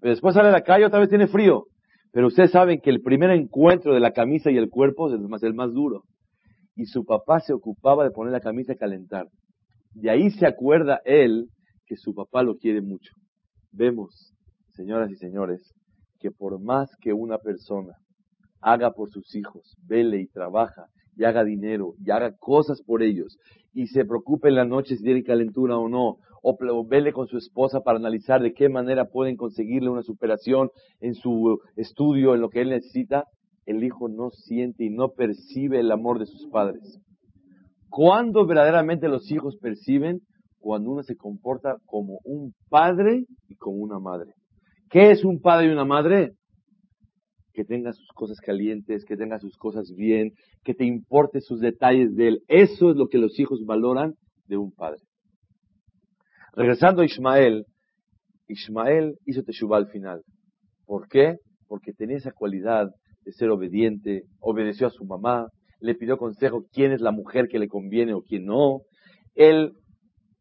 Pero 0.00 0.10
después 0.10 0.34
sale 0.34 0.48
a 0.48 0.52
la 0.52 0.62
calle, 0.62 0.84
otra 0.84 0.98
vez 0.98 1.08
tiene 1.08 1.28
frío. 1.28 1.66
Pero 2.12 2.26
ustedes 2.26 2.50
saben 2.50 2.80
que 2.80 2.90
el 2.90 3.00
primer 3.00 3.30
encuentro 3.30 3.94
de 3.94 4.00
la 4.00 4.12
camisa 4.12 4.50
y 4.50 4.58
el 4.58 4.68
cuerpo 4.68 5.08
es 5.08 5.42
el 5.42 5.54
más, 5.54 5.72
duro 5.72 6.02
y 6.76 6.86
su 6.86 7.04
papá 7.04 7.40
se 7.40 7.52
ocupaba 7.52 8.04
de 8.04 8.10
poner 8.10 8.32
la 8.32 8.40
camisa 8.40 8.72
a 8.72 8.76
calentar. 8.76 9.26
De 9.94 10.10
ahí 10.10 10.30
se 10.30 10.46
acuerda 10.46 11.00
él 11.04 11.48
que 11.86 11.96
su 11.96 12.14
papá 12.14 12.42
lo 12.42 12.56
quiere 12.56 12.80
mucho. 12.80 13.12
Vemos, 13.70 14.34
señoras 14.70 15.10
y 15.10 15.16
señores, 15.16 15.74
que 16.18 16.30
por 16.30 16.60
más 16.60 16.90
que 17.00 17.12
una 17.12 17.38
persona 17.38 17.94
haga 18.60 18.92
por 18.92 19.10
sus 19.10 19.34
hijos, 19.34 19.76
vele 19.86 20.20
y 20.20 20.28
trabaja 20.28 20.86
y 21.16 21.24
haga 21.24 21.44
dinero 21.44 21.94
y 22.04 22.10
haga 22.10 22.34
cosas 22.36 22.82
por 22.82 23.02
ellos 23.02 23.38
y 23.74 23.86
se 23.86 24.04
preocupe 24.04 24.48
en 24.48 24.56
la 24.56 24.64
noche 24.64 24.96
si 24.96 25.02
tiene 25.02 25.22
calentura 25.22 25.78
o 25.78 25.88
no, 25.88 26.18
o 26.42 26.86
vele 26.86 27.12
con 27.12 27.26
su 27.26 27.38
esposa 27.38 27.80
para 27.80 27.98
analizar 27.98 28.42
de 28.42 28.52
qué 28.52 28.68
manera 28.68 29.06
pueden 29.06 29.36
conseguirle 29.36 29.90
una 29.90 30.02
superación 30.02 30.70
en 31.00 31.14
su 31.14 31.60
estudio, 31.76 32.34
en 32.34 32.40
lo 32.40 32.50
que 32.50 32.60
él 32.62 32.70
necesita, 32.70 33.24
el 33.64 33.84
hijo 33.84 34.08
no 34.08 34.30
siente 34.30 34.84
y 34.84 34.90
no 34.90 35.10
percibe 35.10 35.80
el 35.80 35.92
amor 35.92 36.18
de 36.18 36.26
sus 36.26 36.48
padres. 36.48 36.98
¿Cuándo 37.88 38.46
verdaderamente 38.46 39.08
los 39.08 39.30
hijos 39.30 39.56
perciben? 39.56 40.20
Cuando 40.58 40.90
uno 40.90 41.02
se 41.02 41.16
comporta 41.16 41.76
como 41.86 42.18
un 42.24 42.54
padre 42.68 43.24
y 43.48 43.56
como 43.56 43.76
una 43.76 43.98
madre. 43.98 44.32
¿Qué 44.90 45.10
es 45.10 45.24
un 45.24 45.40
padre 45.40 45.68
y 45.68 45.70
una 45.70 45.84
madre? 45.84 46.32
Que 47.52 47.64
tenga 47.64 47.92
sus 47.92 48.08
cosas 48.14 48.40
calientes, 48.40 49.04
que 49.04 49.16
tenga 49.16 49.38
sus 49.38 49.56
cosas 49.56 49.92
bien, 49.94 50.32
que 50.64 50.74
te 50.74 50.84
importe 50.84 51.40
sus 51.40 51.60
detalles 51.60 52.14
de 52.16 52.28
él. 52.28 52.42
Eso 52.48 52.90
es 52.90 52.96
lo 52.96 53.08
que 53.08 53.18
los 53.18 53.38
hijos 53.38 53.64
valoran 53.64 54.14
de 54.46 54.56
un 54.56 54.72
padre. 54.72 55.00
Regresando 56.54 57.02
a 57.02 57.06
Ismael, 57.06 57.64
Ismael 58.48 59.14
hizo 59.26 59.42
Teshuvah 59.42 59.78
al 59.78 59.88
final. 59.88 60.22
¿Por 60.84 61.08
qué? 61.08 61.36
Porque 61.66 61.92
tenía 61.92 62.18
esa 62.18 62.32
cualidad 62.32 62.90
de 63.24 63.32
ser 63.32 63.50
obediente, 63.50 64.24
obedeció 64.40 64.86
a 64.86 64.90
su 64.90 65.04
mamá, 65.04 65.48
le 65.80 65.94
pidió 65.94 66.16
consejo 66.16 66.66
quién 66.72 66.92
es 66.92 67.00
la 67.00 67.12
mujer 67.12 67.48
que 67.48 67.58
le 67.58 67.68
conviene 67.68 68.14
o 68.14 68.22
quién 68.22 68.44
no. 68.44 68.82
Él, 69.34 69.72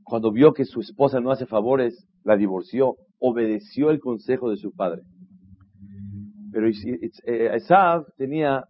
cuando 0.03 0.31
vio 0.31 0.53
que 0.53 0.65
su 0.65 0.81
esposa 0.81 1.19
no 1.19 1.31
hace 1.31 1.45
favores, 1.45 2.05
la 2.23 2.35
divorció, 2.37 2.95
obedeció 3.19 3.89
el 3.89 3.99
consejo 3.99 4.49
de 4.49 4.57
su 4.57 4.71
padre. 4.71 5.01
Pero 6.51 6.67
eh, 6.67 7.55
Esav 7.55 8.05
tenía 8.17 8.65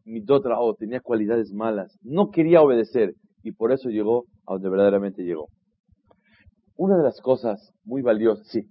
o 0.60 0.76
tenía 0.76 1.00
cualidades 1.00 1.52
malas, 1.52 1.98
no 2.04 2.30
quería 2.30 2.62
obedecer 2.62 3.14
y 3.44 3.52
por 3.52 3.72
eso 3.72 3.90
llegó 3.90 4.26
a 4.46 4.54
donde 4.54 4.70
verdaderamente 4.70 5.24
llegó. 5.24 5.48
Una 6.76 6.98
de 6.98 7.04
las 7.04 7.20
cosas 7.22 7.74
muy 7.84 8.02
valiosas, 8.02 8.48
sí. 8.48 8.68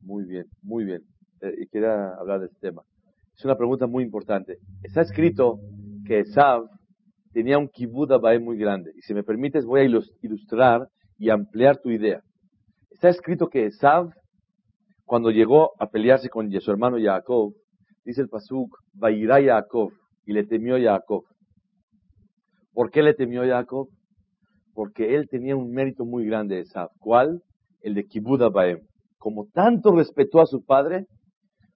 Muy 0.00 0.24
bien, 0.24 0.46
muy 0.62 0.84
bien. 0.84 1.02
Eh, 1.40 1.66
quería 1.70 2.14
hablar 2.18 2.40
de 2.40 2.46
este 2.46 2.68
tema. 2.68 2.82
Es 3.36 3.44
una 3.44 3.56
pregunta 3.56 3.86
muy 3.86 4.04
importante. 4.04 4.58
Está 4.82 5.02
escrito 5.02 5.58
que 6.06 6.20
Esav 6.20 6.68
tenía 7.32 7.58
un 7.58 7.68
abae 8.10 8.38
muy 8.38 8.56
grande. 8.56 8.92
Y 8.94 9.02
si 9.02 9.14
me 9.14 9.22
permites, 9.22 9.64
voy 9.64 9.80
a 9.80 9.84
ilustrar 9.84 10.88
y 11.18 11.30
ampliar 11.30 11.78
tu 11.78 11.90
idea. 11.90 12.22
Está 12.90 13.08
escrito 13.08 13.48
que 13.48 13.66
Esav, 13.66 14.10
cuando 15.12 15.30
llegó 15.30 15.72
a 15.78 15.90
pelearse 15.90 16.30
con 16.30 16.50
su 16.50 16.70
hermano 16.70 16.96
Jacob, 16.98 17.52
dice 18.02 18.22
el 18.22 18.30
pasuk, 18.30 18.78
Vairá 18.94 19.42
Jacob, 19.44 19.90
y 20.24 20.32
le 20.32 20.46
temió 20.46 20.78
Jacob. 20.82 21.24
¿Por 22.72 22.90
qué 22.90 23.02
le 23.02 23.12
temió 23.12 23.42
Jacob? 23.42 23.88
Porque 24.72 25.14
él 25.14 25.28
tenía 25.28 25.54
un 25.54 25.70
mérito 25.70 26.06
muy 26.06 26.24
grande, 26.24 26.60
Esav. 26.60 26.88
¿Cuál? 26.98 27.42
El 27.82 27.92
de 27.92 28.06
kibud 28.06 28.40
abaem. 28.40 28.78
Como 29.18 29.48
tanto 29.52 29.94
respetó 29.94 30.40
a 30.40 30.46
su 30.46 30.64
padre, 30.64 31.04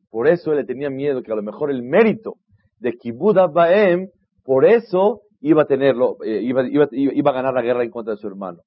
por 0.08 0.28
eso 0.28 0.52
él 0.52 0.56
le 0.56 0.64
tenía 0.64 0.88
miedo 0.88 1.22
que 1.22 1.30
a 1.30 1.36
lo 1.36 1.42
mejor 1.42 1.70
el 1.70 1.82
mérito 1.82 2.36
de 2.78 2.94
Kibud 2.94 3.36
Baem, 3.52 4.08
por 4.44 4.64
eso 4.64 5.20
iba 5.42 5.64
a 5.64 5.66
tenerlo, 5.66 6.16
eh, 6.24 6.40
iba, 6.40 6.62
a 6.62 7.34
ganar 7.34 7.52
la 7.52 7.60
guerra 7.60 7.84
en 7.84 7.90
contra 7.90 8.14
de 8.14 8.18
su 8.18 8.28
hermano. 8.28 8.60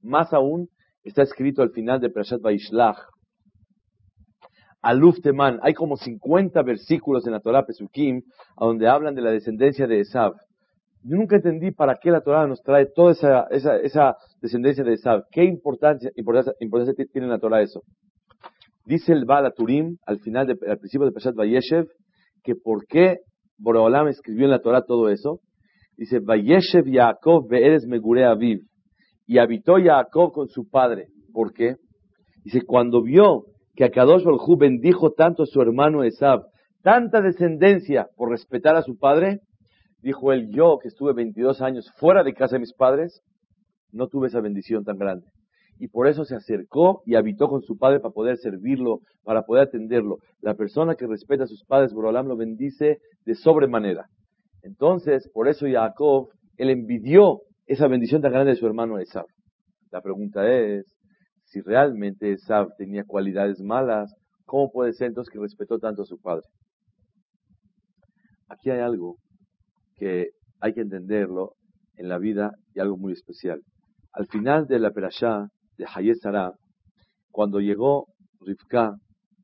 Más 0.00 0.32
aún, 0.32 0.68
está 1.02 1.20
escrito 1.20 1.60
al 1.60 1.72
final 1.72 2.00
de 2.00 2.08
Prashat 2.08 2.40
Vaishlach, 2.40 2.96
Aluf 4.84 5.18
Teman, 5.22 5.60
hay 5.62 5.72
como 5.72 5.96
50 5.96 6.62
versículos 6.62 7.26
en 7.26 7.32
la 7.32 7.40
Torah 7.40 7.64
Pesukim, 7.64 8.20
donde 8.60 8.86
hablan 8.86 9.14
de 9.14 9.22
la 9.22 9.30
descendencia 9.30 9.86
de 9.86 10.00
Esav. 10.00 10.34
Yo 11.02 11.16
nunca 11.16 11.36
entendí 11.36 11.70
para 11.70 11.96
qué 11.96 12.10
la 12.10 12.20
Torah 12.20 12.46
nos 12.46 12.60
trae 12.62 12.86
toda 12.94 13.12
esa, 13.12 14.16
descendencia 14.42 14.84
de 14.84 14.92
Esav. 14.92 15.24
¿Qué 15.30 15.42
importancia, 15.44 16.10
tiene 16.18 17.26
en 17.26 17.30
la 17.30 17.38
Torah 17.38 17.62
eso? 17.62 17.80
Dice 18.84 19.14
el 19.14 19.24
Baal 19.24 19.50
Turim 19.56 19.96
al 20.06 20.18
final, 20.20 20.50
al 20.50 20.78
principio 20.78 21.06
de 21.06 21.12
Peshat 21.12 21.34
Vayeshev, 21.34 21.86
que 22.42 22.54
por 22.54 22.86
qué 22.86 23.20
Boreolam 23.56 24.08
escribió 24.08 24.44
en 24.44 24.50
la 24.50 24.60
Torah 24.60 24.82
todo 24.82 25.08
eso. 25.08 25.40
Dice, 25.96 26.20
Vayeshev 26.20 26.84
Yaakov 26.84 27.48
Be'eres 27.48 27.86
Megure 27.86 28.26
Aviv. 28.26 28.60
Y 29.26 29.38
habitó 29.38 29.76
Jacob 29.82 30.32
con 30.32 30.48
su 30.48 30.68
padre. 30.68 31.06
¿Por 31.32 31.54
qué? 31.54 31.76
Dice, 32.44 32.60
cuando 32.66 33.02
vio 33.02 33.46
que 33.74 33.84
Akadosh 33.84 34.24
Baruj 34.24 34.58
bendijo 34.58 35.12
tanto 35.12 35.44
a 35.44 35.46
su 35.46 35.60
hermano 35.60 36.04
Esab, 36.04 36.46
tanta 36.82 37.20
descendencia 37.20 38.08
por 38.16 38.30
respetar 38.30 38.76
a 38.76 38.82
su 38.82 38.98
padre, 38.98 39.40
dijo 40.00 40.32
él, 40.32 40.50
yo 40.50 40.78
que 40.80 40.88
estuve 40.88 41.12
22 41.12 41.60
años 41.60 41.90
fuera 41.96 42.22
de 42.22 42.34
casa 42.34 42.56
de 42.56 42.60
mis 42.60 42.74
padres, 42.74 43.22
no 43.90 44.08
tuve 44.08 44.28
esa 44.28 44.40
bendición 44.40 44.84
tan 44.84 44.98
grande 44.98 45.26
y 45.78 45.88
por 45.88 46.06
eso 46.06 46.24
se 46.24 46.34
acercó 46.34 47.02
y 47.04 47.14
habitó 47.14 47.48
con 47.48 47.62
su 47.62 47.76
padre 47.76 48.00
para 48.00 48.12
poder 48.12 48.36
servirlo, 48.38 49.00
para 49.22 49.42
poder 49.42 49.64
atenderlo. 49.64 50.18
La 50.40 50.54
persona 50.54 50.94
que 50.94 51.06
respeta 51.06 51.44
a 51.44 51.48
sus 51.48 51.64
padres, 51.64 51.92
Borolam 51.92 52.28
lo 52.28 52.36
bendice 52.36 52.98
de 53.24 53.34
sobremanera. 53.34 54.06
Entonces, 54.62 55.28
por 55.32 55.48
eso 55.48 55.66
Jacob, 55.70 56.28
él 56.56 56.70
envidió 56.70 57.40
esa 57.66 57.88
bendición 57.88 58.22
tan 58.22 58.32
grande 58.32 58.52
de 58.52 58.56
su 58.56 58.66
hermano 58.66 58.98
Esav. 58.98 59.26
La 59.90 60.00
pregunta 60.00 60.48
es, 60.50 60.93
si 61.54 61.60
realmente 61.60 62.32
Esav 62.32 62.74
tenía 62.76 63.04
cualidades 63.04 63.60
malas, 63.60 64.12
¿cómo 64.44 64.72
puede 64.72 64.92
ser 64.92 65.06
entonces 65.06 65.32
que 65.32 65.38
respetó 65.38 65.78
tanto 65.78 66.02
a 66.02 66.04
su 66.04 66.20
padre? 66.20 66.42
Aquí 68.48 68.70
hay 68.70 68.80
algo 68.80 69.18
que 69.94 70.30
hay 70.60 70.74
que 70.74 70.80
entenderlo 70.80 71.52
en 71.96 72.08
la 72.08 72.18
vida 72.18 72.50
y 72.74 72.80
algo 72.80 72.96
muy 72.96 73.12
especial. 73.12 73.60
Al 74.12 74.26
final 74.26 74.66
de 74.66 74.80
la 74.80 74.90
perashá, 74.90 75.46
de 75.78 75.86
Hayesara, 75.86 76.54
cuando 77.30 77.60
llegó 77.60 78.06
Rivka 78.40 78.96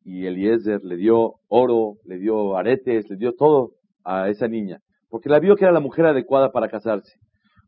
y 0.03 0.27
Eliezer 0.27 0.83
le 0.83 0.97
dio 0.97 1.35
oro, 1.47 1.95
le 2.05 2.19
dio 2.19 2.57
aretes, 2.57 3.09
le 3.09 3.17
dio 3.19 3.35
todo 3.35 3.75
a 4.05 4.29
esa 4.29 4.49
niña, 4.49 4.81
porque 5.09 5.29
la 5.29 5.39
vio 5.39 5.55
que 5.55 5.65
era 5.65 5.73
la 5.73 5.79
mujer 5.79 6.07
adecuada 6.07 6.51
para 6.51 6.69
casarse. 6.69 7.13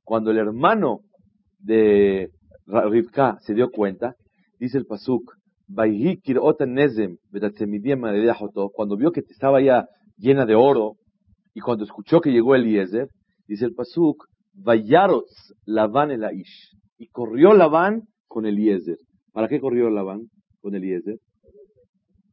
Cuando 0.02 0.32
el 0.32 0.38
hermano 0.38 1.02
de 1.60 2.32
Rivka 2.66 3.38
se 3.42 3.54
dio 3.54 3.70
cuenta, 3.70 4.16
dice 4.62 4.78
el 4.78 4.86
Pasuk, 4.86 5.34
cuando 8.72 8.96
vio 8.96 9.10
que 9.10 9.20
estaba 9.28 9.60
ya 9.60 9.88
llena 10.16 10.46
de 10.46 10.54
oro, 10.54 10.94
y 11.52 11.60
cuando 11.60 11.82
escuchó 11.82 12.20
que 12.20 12.30
llegó 12.30 12.54
Eliezer, 12.54 13.08
dice 13.48 13.64
el 13.64 13.74
Pasuk, 13.74 14.24
Vayarots 14.54 15.54
Lavan 15.64 16.12
el 16.12 16.22
Aish. 16.22 16.76
Y 16.96 17.08
corrió 17.08 17.54
Labán 17.54 18.02
con 18.28 18.46
Eliezer. 18.46 18.98
¿Para 19.32 19.48
qué 19.48 19.58
corrió 19.60 19.90
Labán 19.90 20.28
con 20.60 20.76
Eliezer? 20.76 21.16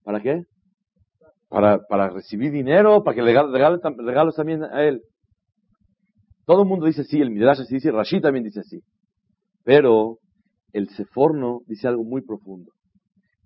¿Para 0.04 0.22
qué? 0.22 0.44
Para, 1.48 1.80
para 1.90 2.10
recibir 2.10 2.52
dinero, 2.52 3.04
para 3.04 3.16
que 3.16 3.24
le 3.24 3.34
regalos 3.34 4.36
también 4.36 4.64
a 4.64 4.84
él. 4.84 5.02
Todo 6.46 6.62
el 6.62 6.70
mundo 6.70 6.86
dice 6.86 7.02
así, 7.02 7.20
el 7.20 7.32
Midrash 7.32 7.62
así 7.62 7.74
dice, 7.74 7.92
Rashi 7.92 8.22
también 8.22 8.44
dice 8.44 8.60
así. 8.60 8.82
Pero 9.64 10.20
el 10.74 10.90
Seforno 10.90 11.62
dice 11.68 11.88
algo 11.88 12.04
muy 12.04 12.22
profundo. 12.22 12.72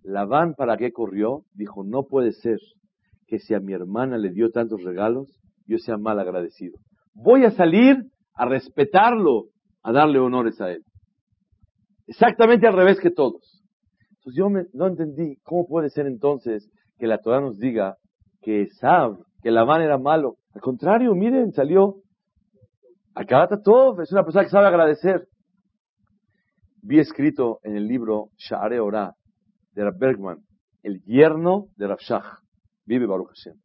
Labán, 0.04 0.54
¿para 0.56 0.78
qué 0.78 0.92
corrió? 0.92 1.44
Dijo, 1.54 1.84
no 1.84 2.04
puede 2.04 2.32
ser 2.34 2.58
que 3.28 3.40
si 3.40 3.54
a 3.54 3.60
mi 3.60 3.74
hermana 3.74 4.18
le 4.18 4.32
dio 4.32 4.52
tantos 4.52 4.84
regalos, 4.84 5.40
yo 5.66 5.78
sea 5.78 5.98
mal 5.98 6.20
agradecido. 6.20 6.78
Voy 7.14 7.46
a 7.46 7.52
salir 7.52 7.98
a 8.34 8.46
respetarlo, 8.46 9.46
a 9.82 9.92
darle 9.92 10.20
honores 10.20 10.60
a 10.60 10.72
él. 10.72 10.84
Exactamente 12.08 12.68
al 12.68 12.74
revés 12.74 13.00
que 13.00 13.12
todos. 13.12 13.62
Entonces 14.18 14.38
yo 14.38 14.50
no 14.74 14.88
entendí 14.88 15.38
cómo 15.44 15.66
puede 15.68 15.90
ser 15.90 16.06
entonces 16.06 16.70
que 16.98 17.08
la 17.08 17.20
Torah 17.20 17.42
nos 17.42 17.58
diga 17.58 17.98
que 18.42 18.68
Sab, 18.80 19.18
que 19.42 19.52
Labán 19.52 19.82
era 19.82 19.98
malo. 19.98 20.36
Al 20.54 20.62
contrario, 20.62 21.14
miren, 21.16 21.52
salió 21.54 21.96
Akabata 23.16 23.62
Tov, 23.62 24.02
es 24.02 24.12
una 24.12 24.24
persona 24.24 24.44
que 24.44 24.50
sabe 24.50 24.68
agradecer. 24.68 25.28
Vi 26.86 27.00
escrito 27.00 27.60
en 27.64 27.78
el 27.78 27.88
libro 27.88 28.32
Sha'are 28.38 28.82
Ora 28.82 29.16
de 29.72 29.84
Rab 29.86 29.98
Bergman, 29.98 30.40
el 30.84 31.02
yerno 31.06 31.68
de 31.78 31.88
Rav 31.88 32.00
Shach, 32.00 32.42
vive 32.86 33.06
Baruch 33.06 33.30
Hashem. 33.30 33.58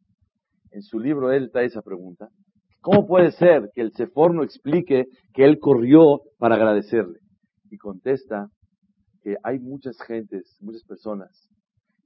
En 0.71 0.81
su 0.81 0.99
libro 0.99 1.31
él 1.31 1.49
trae 1.51 1.65
esa 1.65 1.81
pregunta. 1.81 2.29
¿Cómo 2.79 3.05
puede 3.05 3.31
ser 3.31 3.71
que 3.75 3.81
el 3.81 3.91
Sefor 3.91 4.33
no 4.33 4.43
explique 4.43 5.07
que 5.33 5.43
él 5.43 5.59
corrió 5.59 6.21
para 6.37 6.55
agradecerle? 6.55 7.19
y 7.69 7.77
contesta 7.77 8.49
que 9.21 9.35
hay 9.43 9.59
muchas 9.59 9.97
gentes, 10.07 10.57
muchas 10.61 10.83
personas 10.85 11.49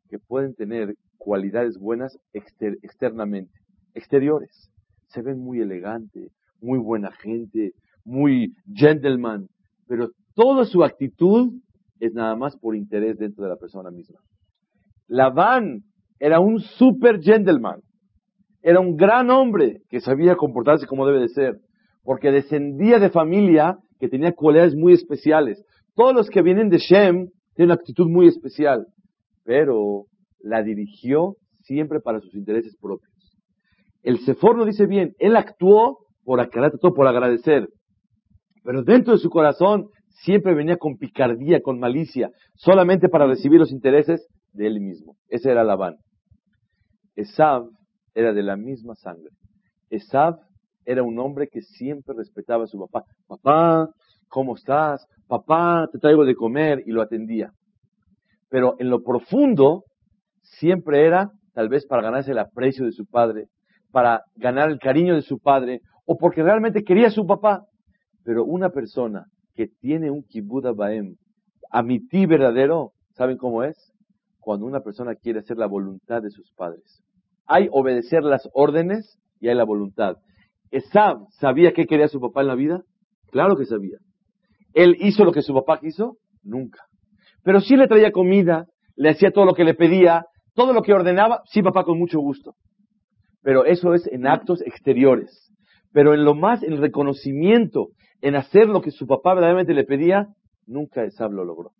que 0.09 0.19
pueden 0.19 0.55
tener 0.55 0.95
cualidades 1.17 1.77
buenas 1.77 2.17
externamente, 2.33 3.53
exteriores. 3.93 4.69
Se 5.07 5.21
ven 5.21 5.39
muy 5.39 5.61
elegante, 5.61 6.31
muy 6.59 6.79
buena 6.79 7.11
gente, 7.11 7.73
muy 8.03 8.53
gentleman, 8.73 9.47
pero 9.87 10.09
toda 10.35 10.65
su 10.65 10.83
actitud 10.83 11.53
es 11.99 12.13
nada 12.13 12.35
más 12.35 12.57
por 12.57 12.75
interés 12.75 13.17
dentro 13.17 13.43
de 13.43 13.49
la 13.49 13.57
persona 13.57 13.91
misma. 13.91 14.19
Labán 15.07 15.83
era 16.19 16.39
un 16.39 16.59
super 16.59 17.21
gentleman. 17.21 17.81
era 18.61 18.79
un 18.79 18.95
gran 18.95 19.29
hombre 19.29 19.81
que 19.89 19.99
sabía 19.99 20.37
comportarse 20.37 20.87
como 20.87 21.05
debe 21.05 21.19
de 21.19 21.27
ser, 21.27 21.59
porque 22.03 22.31
descendía 22.31 22.97
de 22.97 23.09
familia 23.09 23.77
que 23.99 24.07
tenía 24.07 24.31
cualidades 24.31 24.73
muy 24.73 24.93
especiales. 24.93 25.61
Todos 25.95 26.13
los 26.13 26.29
que 26.29 26.41
vienen 26.41 26.69
de 26.69 26.77
Shem 26.77 27.29
tienen 27.55 27.71
una 27.71 27.73
actitud 27.73 28.07
muy 28.09 28.27
especial, 28.27 28.87
pero 29.43 30.05
la 30.39 30.63
dirigió 30.63 31.35
siempre 31.61 31.99
para 31.99 32.19
sus 32.21 32.33
intereses 32.35 32.75
propios. 32.79 33.11
El 34.01 34.19
Sefor 34.19 34.63
dice 34.65 34.85
bien, 34.85 35.13
él 35.19 35.35
actuó 35.35 35.99
por 36.23 36.39
por 36.95 37.07
agradecer, 37.07 37.67
pero 38.63 38.83
dentro 38.83 39.13
de 39.13 39.19
su 39.19 39.29
corazón 39.29 39.89
siempre 40.13 40.53
venía 40.53 40.77
con 40.77 40.97
picardía, 40.97 41.61
con 41.61 41.79
malicia, 41.79 42.31
solamente 42.55 43.09
para 43.09 43.27
recibir 43.27 43.59
los 43.59 43.71
intereses 43.71 44.27
de 44.53 44.67
él 44.67 44.79
mismo. 44.79 45.15
Ese 45.29 45.51
era 45.51 45.63
Labán. 45.63 45.97
Esav 47.15 47.67
era 48.13 48.33
de 48.33 48.43
la 48.43 48.55
misma 48.55 48.95
sangre. 48.95 49.29
Esav 49.89 50.39
era 50.85 51.03
un 51.03 51.17
hombre 51.19 51.47
que 51.47 51.61
siempre 51.61 52.15
respetaba 52.15 52.65
a 52.65 52.67
su 52.67 52.79
papá. 52.79 53.05
Papá, 53.27 53.89
¿cómo 54.27 54.55
estás? 54.55 55.05
Papá, 55.27 55.87
te 55.91 55.99
traigo 55.99 56.25
de 56.25 56.35
comer 56.35 56.83
y 56.85 56.91
lo 56.91 57.01
atendía. 57.01 57.51
Pero 58.49 58.75
en 58.79 58.89
lo 58.89 59.01
profundo 59.03 59.83
siempre 60.41 61.05
era 61.05 61.31
tal 61.53 61.69
vez 61.69 61.85
para 61.85 62.01
ganarse 62.01 62.31
el 62.31 62.39
aprecio 62.39 62.85
de 62.85 62.91
su 62.91 63.05
padre, 63.05 63.47
para 63.91 64.23
ganar 64.35 64.69
el 64.69 64.79
cariño 64.79 65.15
de 65.15 65.21
su 65.21 65.39
padre, 65.39 65.81
o 66.05 66.17
porque 66.17 66.43
realmente 66.43 66.83
quería 66.83 67.07
a 67.07 67.11
su 67.11 67.25
papá. 67.25 67.65
Pero 68.23 68.43
una 68.43 68.69
persona 68.69 69.25
que 69.55 69.67
tiene 69.67 70.09
un 70.09 70.23
kibbutz 70.23 70.75
baem, 70.75 71.15
amití 71.69 72.25
verdadero, 72.25 72.91
¿saben 73.13 73.37
cómo 73.37 73.63
es? 73.63 73.93
Cuando 74.39 74.65
una 74.65 74.81
persona 74.81 75.15
quiere 75.15 75.39
hacer 75.39 75.57
la 75.57 75.67
voluntad 75.67 76.21
de 76.21 76.29
sus 76.29 76.51
padres. 76.53 77.01
Hay 77.45 77.67
obedecer 77.71 78.23
las 78.23 78.47
órdenes 78.53 79.19
y 79.39 79.49
hay 79.49 79.55
la 79.55 79.63
voluntad. 79.63 80.17
¿Esab 80.71 81.27
sabía 81.39 81.73
qué 81.73 81.85
quería 81.85 82.07
su 82.07 82.19
papá 82.19 82.41
en 82.41 82.47
la 82.47 82.55
vida? 82.55 82.83
Claro 83.31 83.55
que 83.55 83.65
sabía. 83.65 83.97
¿Él 84.73 84.97
hizo 84.99 85.23
lo 85.23 85.31
que 85.31 85.41
su 85.41 85.53
papá 85.53 85.79
quiso? 85.79 86.17
Nunca. 86.43 86.79
Pero 87.43 87.61
sí 87.61 87.75
le 87.75 87.87
traía 87.87 88.11
comida, 88.11 88.67
le 88.95 89.09
hacía 89.09 89.31
todo 89.31 89.45
lo 89.45 89.53
que 89.53 89.63
le 89.63 89.73
pedía, 89.73 90.25
todo 90.55 90.73
lo 90.73 90.81
que 90.81 90.93
ordenaba, 90.93 91.41
sí 91.45 91.61
papá 91.61 91.83
con 91.83 91.99
mucho 91.99 92.19
gusto. 92.19 92.55
Pero 93.41 93.65
eso 93.65 93.93
es 93.93 94.07
en 94.07 94.25
actos 94.27 94.61
exteriores. 94.61 95.51
Pero 95.91 96.13
en 96.13 96.23
lo 96.23 96.33
más, 96.33 96.63
en 96.63 96.77
reconocimiento, 96.77 97.89
en 98.23 98.37
hacer 98.37 98.69
lo 98.69 98.81
que 98.81 98.89
su 98.89 99.05
papá 99.05 99.33
verdaderamente 99.33 99.73
le 99.73 99.83
pedía, 99.83 100.29
nunca 100.65 101.03
Esab 101.03 101.33
lo 101.33 101.43
logró. 101.43 101.71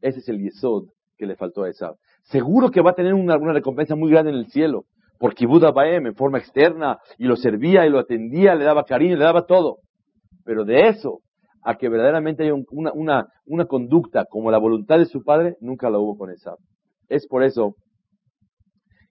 Ese 0.00 0.20
es 0.20 0.28
el 0.30 0.38
yesod 0.38 0.88
que 1.18 1.26
le 1.26 1.36
faltó 1.36 1.62
a 1.62 1.68
Esab. 1.68 1.96
Seguro 2.22 2.70
que 2.70 2.80
va 2.80 2.92
a 2.92 2.94
tener 2.94 3.12
una, 3.12 3.36
recompensa 3.36 3.94
muy 3.94 4.10
grande 4.10 4.30
en 4.30 4.38
el 4.38 4.46
cielo, 4.46 4.86
porque 5.18 5.46
Buda 5.46 5.72
Baem 5.72 6.06
en 6.06 6.14
forma 6.14 6.38
externa, 6.38 7.00
y 7.18 7.26
lo 7.26 7.36
servía, 7.36 7.86
y 7.86 7.90
lo 7.90 7.98
atendía, 7.98 8.54
le 8.54 8.64
daba 8.64 8.84
cariño, 8.84 9.16
le 9.16 9.24
daba 9.24 9.44
todo. 9.44 9.80
Pero 10.46 10.64
de 10.64 10.88
eso, 10.88 11.20
a 11.62 11.74
que 11.74 11.90
verdaderamente 11.90 12.44
haya 12.44 12.54
una, 12.54 12.90
una, 12.94 13.26
una 13.44 13.66
conducta 13.66 14.24
como 14.24 14.50
la 14.50 14.56
voluntad 14.56 14.96
de 14.96 15.04
su 15.04 15.22
padre, 15.22 15.56
nunca 15.60 15.90
la 15.90 15.98
hubo 15.98 16.16
con 16.16 16.30
Esab. 16.30 16.56
Es 17.08 17.26
por 17.26 17.42
eso 17.42 17.76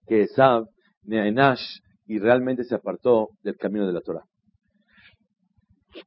que 0.08 0.24
Esab, 0.24 0.66
Neainash, 1.04 1.82
y 2.08 2.18
realmente 2.18 2.64
se 2.64 2.74
apartó 2.74 3.30
del 3.44 3.58
camino 3.58 3.86
de 3.86 3.94
la 3.94 4.02
Torah. 4.02 4.24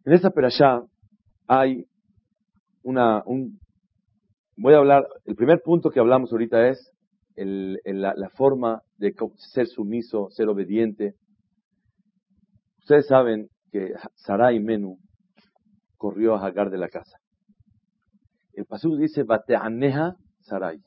En 0.04 0.12
esta 0.12 0.30
perashá 0.30 0.82
hay 1.46 1.86
una, 2.82 3.22
un, 3.26 3.58
voy 4.56 4.74
a 4.74 4.78
hablar, 4.78 5.06
el 5.24 5.36
primer 5.36 5.60
punto 5.62 5.90
que 5.90 6.00
hablamos 6.00 6.32
ahorita 6.32 6.68
es 6.68 6.92
el, 7.36 7.78
la, 7.84 8.30
forma 8.30 8.82
de 8.96 9.14
ser 9.36 9.66
sumiso, 9.66 10.28
ser 10.30 10.48
obediente. 10.48 11.14
Ustedes 12.78 13.06
saben 13.06 13.48
que 13.70 13.92
Sarai 14.14 14.58
Menú 14.60 14.98
corrió 15.96 16.34
a 16.34 16.46
Hagar 16.46 16.70
de 16.70 16.78
la 16.78 16.88
casa. 16.88 17.18
El 18.52 18.64
pasú 18.64 18.96
dice, 18.96 19.22
Bateaneja 19.22 20.16
Sarai. 20.40 20.78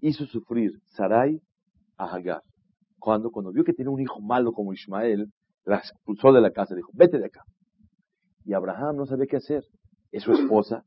Hizo 0.00 0.24
sufrir 0.26 0.72
Sarai 0.96 1.40
a 1.98 2.06
Hagar. 2.06 2.42
Cuando, 2.98 3.30
cuando 3.30 3.52
vio 3.52 3.64
que 3.64 3.74
tenía 3.74 3.90
un 3.90 4.00
hijo 4.00 4.20
malo 4.20 4.52
como 4.52 4.72
Ismael, 4.72 5.30
la 5.64 5.76
expulsó 5.76 6.32
de 6.32 6.40
la 6.40 6.50
casa, 6.50 6.74
dijo, 6.74 6.90
vete 6.94 7.18
de 7.18 7.26
acá. 7.26 7.42
Y 8.44 8.52
Abraham 8.52 8.96
no 8.96 9.06
sabía 9.06 9.26
qué 9.26 9.36
hacer. 9.36 9.64
Es 10.12 10.22
su 10.22 10.32
esposa 10.32 10.84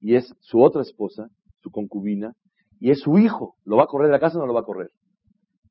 y 0.00 0.14
es 0.16 0.34
su 0.40 0.60
otra 0.60 0.82
esposa, 0.82 1.28
su 1.60 1.70
concubina, 1.70 2.34
y 2.80 2.90
es 2.90 3.00
su 3.00 3.18
hijo. 3.18 3.56
¿Lo 3.64 3.76
va 3.76 3.84
a 3.84 3.86
correr 3.86 4.08
de 4.08 4.12
la 4.12 4.20
casa 4.20 4.38
o 4.38 4.40
no 4.40 4.46
lo 4.46 4.54
va 4.54 4.60
a 4.60 4.64
correr? 4.64 4.90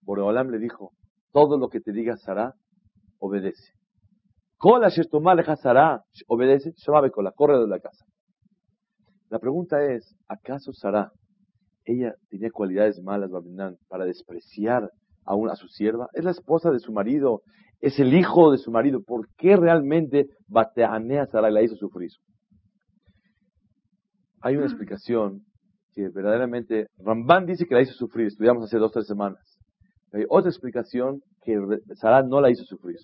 Boreolam 0.01 0.49
le 0.49 0.60
dijo, 0.60 0.91
todo 1.32 1.58
lo 1.58 1.69
que 1.69 1.80
te 1.80 1.91
diga 1.91 2.17
Sara, 2.17 2.56
obedece. 3.19 3.73
Kola 4.58 4.89
Sara, 4.89 6.03
obedece, 6.27 6.73
la 6.88 7.32
corre 7.32 7.60
de 7.60 7.67
la 7.67 7.80
casa. 7.80 8.06
La 9.30 9.39
pregunta 9.39 9.84
es, 9.84 10.15
¿acaso 10.27 10.73
Sara, 10.73 11.12
ella 11.86 12.15
tenía 12.30 12.49
cualidades 12.51 13.01
malas, 13.01 13.30
para 13.88 14.06
despreciar 14.06 14.91
a, 15.25 15.36
una, 15.36 15.53
a 15.53 15.56
su 15.56 15.67
sierva? 15.67 16.08
Es 16.13 16.23
la 16.23 16.32
esposa 16.32 16.71
de 16.71 16.80
su 16.80 16.91
marido, 16.91 17.43
es 17.79 17.99
el 17.99 18.13
hijo 18.13 18.51
de 18.51 18.57
su 18.57 18.71
marido. 18.71 19.01
¿Por 19.03 19.27
qué 19.37 19.55
realmente 19.55 20.27
Bateanea 20.47 21.25
Sarai 21.27 21.51
la 21.51 21.61
hizo 21.61 21.75
sufrir? 21.75 22.11
Hay 24.41 24.55
una 24.55 24.65
explicación 24.65 25.43
que 25.93 26.09
verdaderamente 26.09 26.87
Ramban 26.99 27.45
dice 27.45 27.65
que 27.65 27.75
la 27.75 27.81
hizo 27.81 27.93
sufrir, 27.93 28.27
estudiamos 28.27 28.63
hace 28.63 28.77
dos 28.77 28.91
o 28.91 28.93
tres 28.93 29.07
semanas. 29.07 29.57
Hay 30.13 30.23
otra 30.29 30.49
explicación 30.49 31.21
que 31.43 31.59
Sarai 31.95 32.27
no 32.27 32.39
la 32.39 32.51
hizo 32.51 32.63
sufrir. 32.63 32.97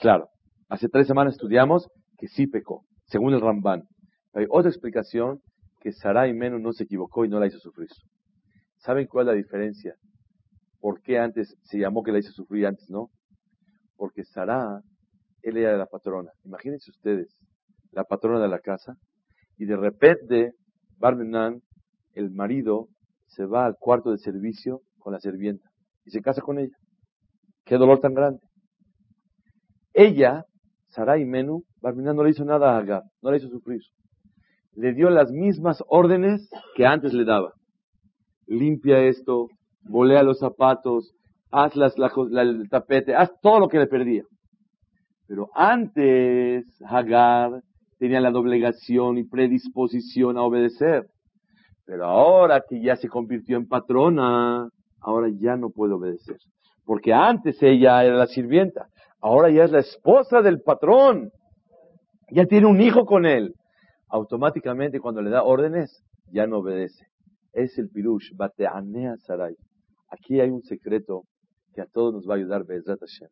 Claro, 0.00 0.28
hace 0.68 0.88
tres 0.88 1.06
semanas 1.06 1.34
estudiamos 1.34 1.88
que 2.16 2.28
sí 2.28 2.46
pecó, 2.46 2.84
según 3.06 3.34
el 3.34 3.40
Ramban. 3.40 3.82
Hay 4.34 4.46
otra 4.48 4.70
explicación 4.70 5.40
que 5.80 5.92
Sarai 5.92 6.32
menos 6.32 6.60
no 6.60 6.72
se 6.72 6.84
equivocó 6.84 7.24
y 7.24 7.28
no 7.28 7.40
la 7.40 7.48
hizo 7.48 7.58
sufrir. 7.58 7.88
¿Saben 8.78 9.06
cuál 9.06 9.26
es 9.26 9.32
la 9.32 9.36
diferencia 9.36 9.94
¿Por 10.80 11.02
qué 11.02 11.18
antes 11.18 11.56
se 11.62 11.78
llamó 11.78 12.02
que 12.02 12.12
la 12.12 12.18
hizo 12.18 12.32
sufrir 12.32 12.66
antes, 12.66 12.88
no? 12.90 13.10
Porque 13.96 14.24
Sara, 14.24 14.80
él 15.42 15.56
era 15.56 15.76
la 15.76 15.86
patrona. 15.86 16.30
Imagínense 16.44 16.90
ustedes, 16.90 17.36
la 17.92 18.04
patrona 18.04 18.40
de 18.40 18.48
la 18.48 18.60
casa, 18.60 18.96
y 19.56 19.66
de 19.66 19.76
repente, 19.76 20.52
Barmenan, 20.98 21.60
el 22.14 22.30
marido, 22.30 22.88
se 23.26 23.44
va 23.44 23.66
al 23.66 23.76
cuarto 23.78 24.10
de 24.10 24.18
servicio 24.18 24.80
con 24.98 25.12
la 25.12 25.20
sirvienta 25.20 25.68
y 26.04 26.10
se 26.10 26.20
casa 26.20 26.40
con 26.40 26.58
ella. 26.58 26.76
Qué 27.64 27.76
dolor 27.76 28.00
tan 28.00 28.14
grande. 28.14 28.40
Ella, 29.92 30.44
y 31.18 31.24
Menú, 31.24 31.64
Barmenan 31.80 32.16
no 32.16 32.24
le 32.24 32.30
hizo 32.30 32.44
nada 32.44 32.74
a 32.74 32.78
Agar, 32.78 33.02
no 33.22 33.30
le 33.30 33.36
hizo 33.36 33.48
sufrir. 33.48 33.80
Le 34.72 34.94
dio 34.94 35.10
las 35.10 35.30
mismas 35.30 35.82
órdenes 35.88 36.48
que 36.74 36.86
antes 36.86 37.12
le 37.12 37.24
daba. 37.24 37.52
Limpia 38.46 38.98
esto, 39.04 39.48
volea 39.84 40.22
los 40.22 40.38
zapatos, 40.38 41.14
haz 41.50 41.74
las, 41.76 41.94
el 41.96 42.68
tapete, 42.68 43.14
haz 43.14 43.30
todo 43.40 43.60
lo 43.60 43.68
que 43.68 43.78
le 43.78 43.86
perdía. 43.86 44.22
Pero 45.26 45.48
antes 45.54 46.66
Hagar 46.82 47.62
tenía 47.98 48.20
la 48.20 48.30
doblegación 48.30 49.18
y 49.18 49.24
predisposición 49.24 50.36
a 50.38 50.42
obedecer. 50.42 51.06
Pero 51.86 52.06
ahora 52.06 52.62
que 52.68 52.82
ya 52.82 52.96
se 52.96 53.08
convirtió 53.08 53.56
en 53.56 53.68
patrona, 53.68 54.68
ahora 55.00 55.28
ya 55.40 55.56
no 55.56 55.70
puede 55.70 55.94
obedecer. 55.94 56.38
Porque 56.84 57.12
antes 57.12 57.62
ella 57.62 58.02
era 58.04 58.16
la 58.16 58.26
sirvienta, 58.26 58.86
ahora 59.20 59.50
ya 59.50 59.64
es 59.64 59.70
la 59.70 59.80
esposa 59.80 60.42
del 60.42 60.62
patrón. 60.62 61.30
Ya 62.30 62.46
tiene 62.46 62.66
un 62.66 62.80
hijo 62.80 63.04
con 63.04 63.26
él. 63.26 63.54
Automáticamente 64.08 64.98
cuando 64.98 65.22
le 65.22 65.30
da 65.30 65.42
órdenes, 65.42 66.02
ya 66.32 66.46
no 66.46 66.58
obedece. 66.58 67.06
Es 67.52 67.78
el 67.78 67.88
pirush, 67.88 68.34
bateanea 68.36 69.16
saray. 69.18 69.54
Aquí 70.10 70.40
hay 70.40 70.50
un 70.50 70.62
secreto 70.62 71.22
que 71.74 71.80
a 71.80 71.86
todos 71.86 72.12
nos 72.12 72.28
va 72.28 72.34
a 72.34 72.36
ayudar, 72.38 72.64
Bezrat 72.64 72.98
Hashem. 73.00 73.28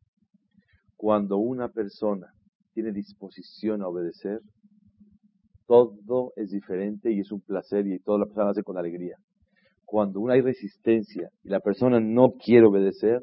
Cuando 0.97 1.39
una 1.39 1.69
persona 1.69 2.29
tiene 2.73 2.93
disposición 2.93 3.83
a 3.83 3.89
obedecer, 3.89 4.41
todo 5.67 6.33
es 6.37 6.51
diferente 6.51 7.13
y 7.13 7.21
es 7.21 7.31
un 7.31 7.41
placer 7.41 7.87
y 7.87 7.99
toda 7.99 8.21
la 8.21 8.25
persona 8.27 8.51
hace 8.51 8.63
con 8.63 8.79
alegría. 8.79 9.17
Cuando 9.85 10.29
hay 10.29 10.41
resistencia 10.41 11.29
y 11.43 11.49
la 11.49 11.61
persona 11.61 12.01
no 12.01 12.33
quiere 12.33 12.67
obedecer, 12.67 13.23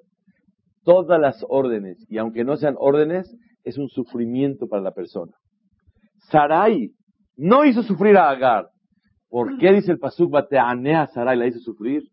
todas 0.84 1.20
las 1.20 1.44
órdenes, 1.50 2.06
y 2.10 2.18
aunque 2.18 2.44
no 2.44 2.58
sean 2.58 2.76
órdenes, 2.78 3.36
es 3.64 3.78
un 3.78 3.88
sufrimiento 3.90 4.68
para 4.68 4.84
la 4.84 4.92
persona. 4.92 5.34
Sarai 6.30 6.92
no 7.36 7.66
hizo 7.66 7.84
sufrir 7.84 8.18
a 8.18 8.30
Agar. 8.30 8.68
¿Por 9.30 9.58
qué 9.58 9.74
dice 9.74 9.92
el 9.92 10.00
Pasuk 10.00 10.32
Bateanea 10.32 11.08
Sarai 11.08 11.38
la 11.38 11.48
hizo 11.48 11.60
sufrir? 11.60 12.04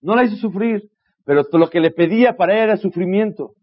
No 0.00 0.14
la 0.14 0.24
hizo 0.24 0.36
sufrir, 0.36 0.88
pero 1.24 1.42
lo 1.52 1.68
que 1.68 1.80
le 1.80 1.90
pedía 1.90 2.36
para 2.36 2.54
ella 2.54 2.64
era 2.64 2.76
sufrimiento. 2.76 3.54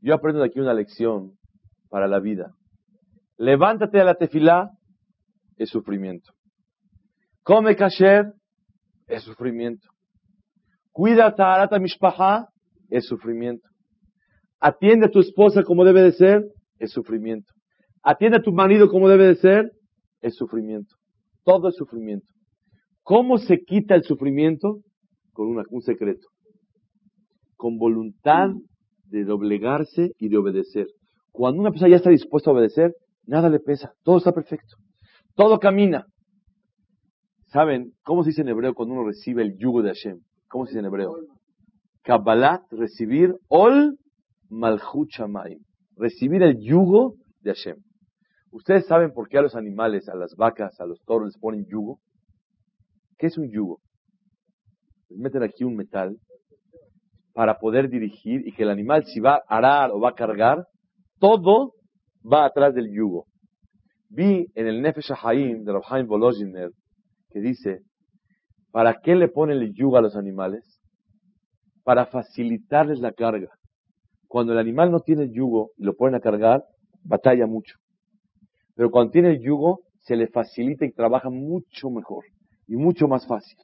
Yo 0.00 0.14
aprendo 0.14 0.40
de 0.40 0.46
aquí 0.46 0.60
una 0.60 0.74
lección 0.74 1.32
para 1.88 2.06
la 2.06 2.20
vida. 2.20 2.54
Levántate 3.36 4.00
a 4.00 4.04
la 4.04 4.14
tefilá, 4.14 4.70
es 5.56 5.70
sufrimiento. 5.70 6.32
Come 7.42 7.76
kasher, 7.76 8.32
es 9.06 9.22
sufrimiento. 9.22 9.88
Cuida 10.92 11.34
ta'arata 11.34 11.78
mishpaha, 11.78 12.48
es 12.88 13.06
sufrimiento. 13.06 13.68
Atiende 14.60 15.06
a 15.06 15.10
tu 15.10 15.20
esposa 15.20 15.62
como 15.62 15.84
debe 15.84 16.02
de 16.02 16.12
ser, 16.12 16.44
es 16.78 16.92
sufrimiento. 16.92 17.52
Atiende 18.02 18.38
a 18.38 18.42
tu 18.42 18.52
marido 18.52 18.88
como 18.88 19.08
debe 19.08 19.26
de 19.26 19.34
ser, 19.36 19.72
es 20.20 20.36
sufrimiento. 20.36 20.94
Todo 21.44 21.68
es 21.68 21.76
sufrimiento. 21.76 22.26
¿Cómo 23.02 23.38
se 23.38 23.58
quita 23.64 23.94
el 23.94 24.04
sufrimiento? 24.04 24.80
Con 25.40 25.56
un 25.70 25.80
secreto. 25.80 26.28
Con 27.56 27.78
voluntad 27.78 28.50
de 29.06 29.24
doblegarse 29.24 30.10
y 30.18 30.28
de 30.28 30.36
obedecer. 30.36 30.86
Cuando 31.32 31.62
una 31.62 31.70
persona 31.70 31.88
ya 31.88 31.96
está 31.96 32.10
dispuesta 32.10 32.50
a 32.50 32.52
obedecer, 32.52 32.92
nada 33.24 33.48
le 33.48 33.58
pesa. 33.58 33.94
Todo 34.02 34.18
está 34.18 34.32
perfecto. 34.32 34.76
Todo 35.34 35.58
camina. 35.58 36.04
¿Saben 37.46 37.92
cómo 38.02 38.22
se 38.22 38.28
dice 38.28 38.42
en 38.42 38.50
hebreo 38.50 38.74
cuando 38.74 38.94
uno 38.94 39.06
recibe 39.06 39.40
el 39.40 39.56
yugo 39.56 39.80
de 39.80 39.94
Hashem? 39.94 40.20
¿Cómo 40.46 40.66
se 40.66 40.72
dice 40.72 40.80
en 40.80 40.84
hebreo? 40.84 41.14
Kabbalat, 42.02 42.60
recibir 42.72 43.34
ol 43.48 43.96
malchut 44.50 45.08
Recibir 45.96 46.42
el 46.42 46.58
yugo 46.60 47.14
de 47.40 47.54
Hashem. 47.54 47.76
¿Ustedes 48.50 48.84
saben 48.84 49.12
por 49.14 49.30
qué 49.30 49.38
a 49.38 49.42
los 49.42 49.56
animales, 49.56 50.06
a 50.10 50.16
las 50.16 50.34
vacas, 50.36 50.78
a 50.80 50.84
los 50.84 51.00
toros 51.06 51.28
les 51.28 51.38
ponen 51.38 51.64
yugo? 51.64 51.98
¿Qué 53.16 53.28
es 53.28 53.38
un 53.38 53.50
yugo? 53.50 53.80
Meten 55.10 55.42
aquí 55.42 55.64
un 55.64 55.76
metal 55.76 56.16
para 57.32 57.58
poder 57.58 57.88
dirigir 57.88 58.46
y 58.46 58.52
que 58.52 58.62
el 58.62 58.70
animal 58.70 59.04
si 59.04 59.20
va 59.20 59.42
a 59.48 59.56
arar 59.56 59.90
o 59.92 60.00
va 60.00 60.10
a 60.10 60.14
cargar, 60.14 60.66
todo 61.18 61.72
va 62.24 62.44
atrás 62.44 62.74
del 62.74 62.92
yugo. 62.92 63.26
Vi 64.08 64.46
en 64.54 64.66
el 64.66 64.82
Nefesh 64.82 65.12
Haim 65.22 65.64
de 65.64 65.72
Rabhaim 65.72 66.06
Volozhiner 66.06 66.70
que 67.30 67.40
dice, 67.40 67.80
¿para 68.72 69.00
qué 69.00 69.14
le 69.14 69.28
ponen 69.28 69.58
el 69.58 69.72
yugo 69.72 69.96
a 69.96 70.02
los 70.02 70.16
animales? 70.16 70.80
Para 71.84 72.06
facilitarles 72.06 73.00
la 73.00 73.12
carga. 73.12 73.48
Cuando 74.26 74.52
el 74.52 74.58
animal 74.58 74.90
no 74.90 75.00
tiene 75.00 75.30
yugo 75.30 75.70
y 75.76 75.84
lo 75.84 75.94
ponen 75.94 76.16
a 76.16 76.20
cargar, 76.20 76.64
batalla 77.02 77.46
mucho. 77.46 77.76
Pero 78.74 78.90
cuando 78.90 79.12
tiene 79.12 79.40
yugo, 79.40 79.80
se 79.98 80.16
le 80.16 80.28
facilita 80.28 80.84
y 80.84 80.92
trabaja 80.92 81.30
mucho 81.30 81.90
mejor 81.90 82.24
y 82.66 82.76
mucho 82.76 83.06
más 83.08 83.26
fácil. 83.26 83.56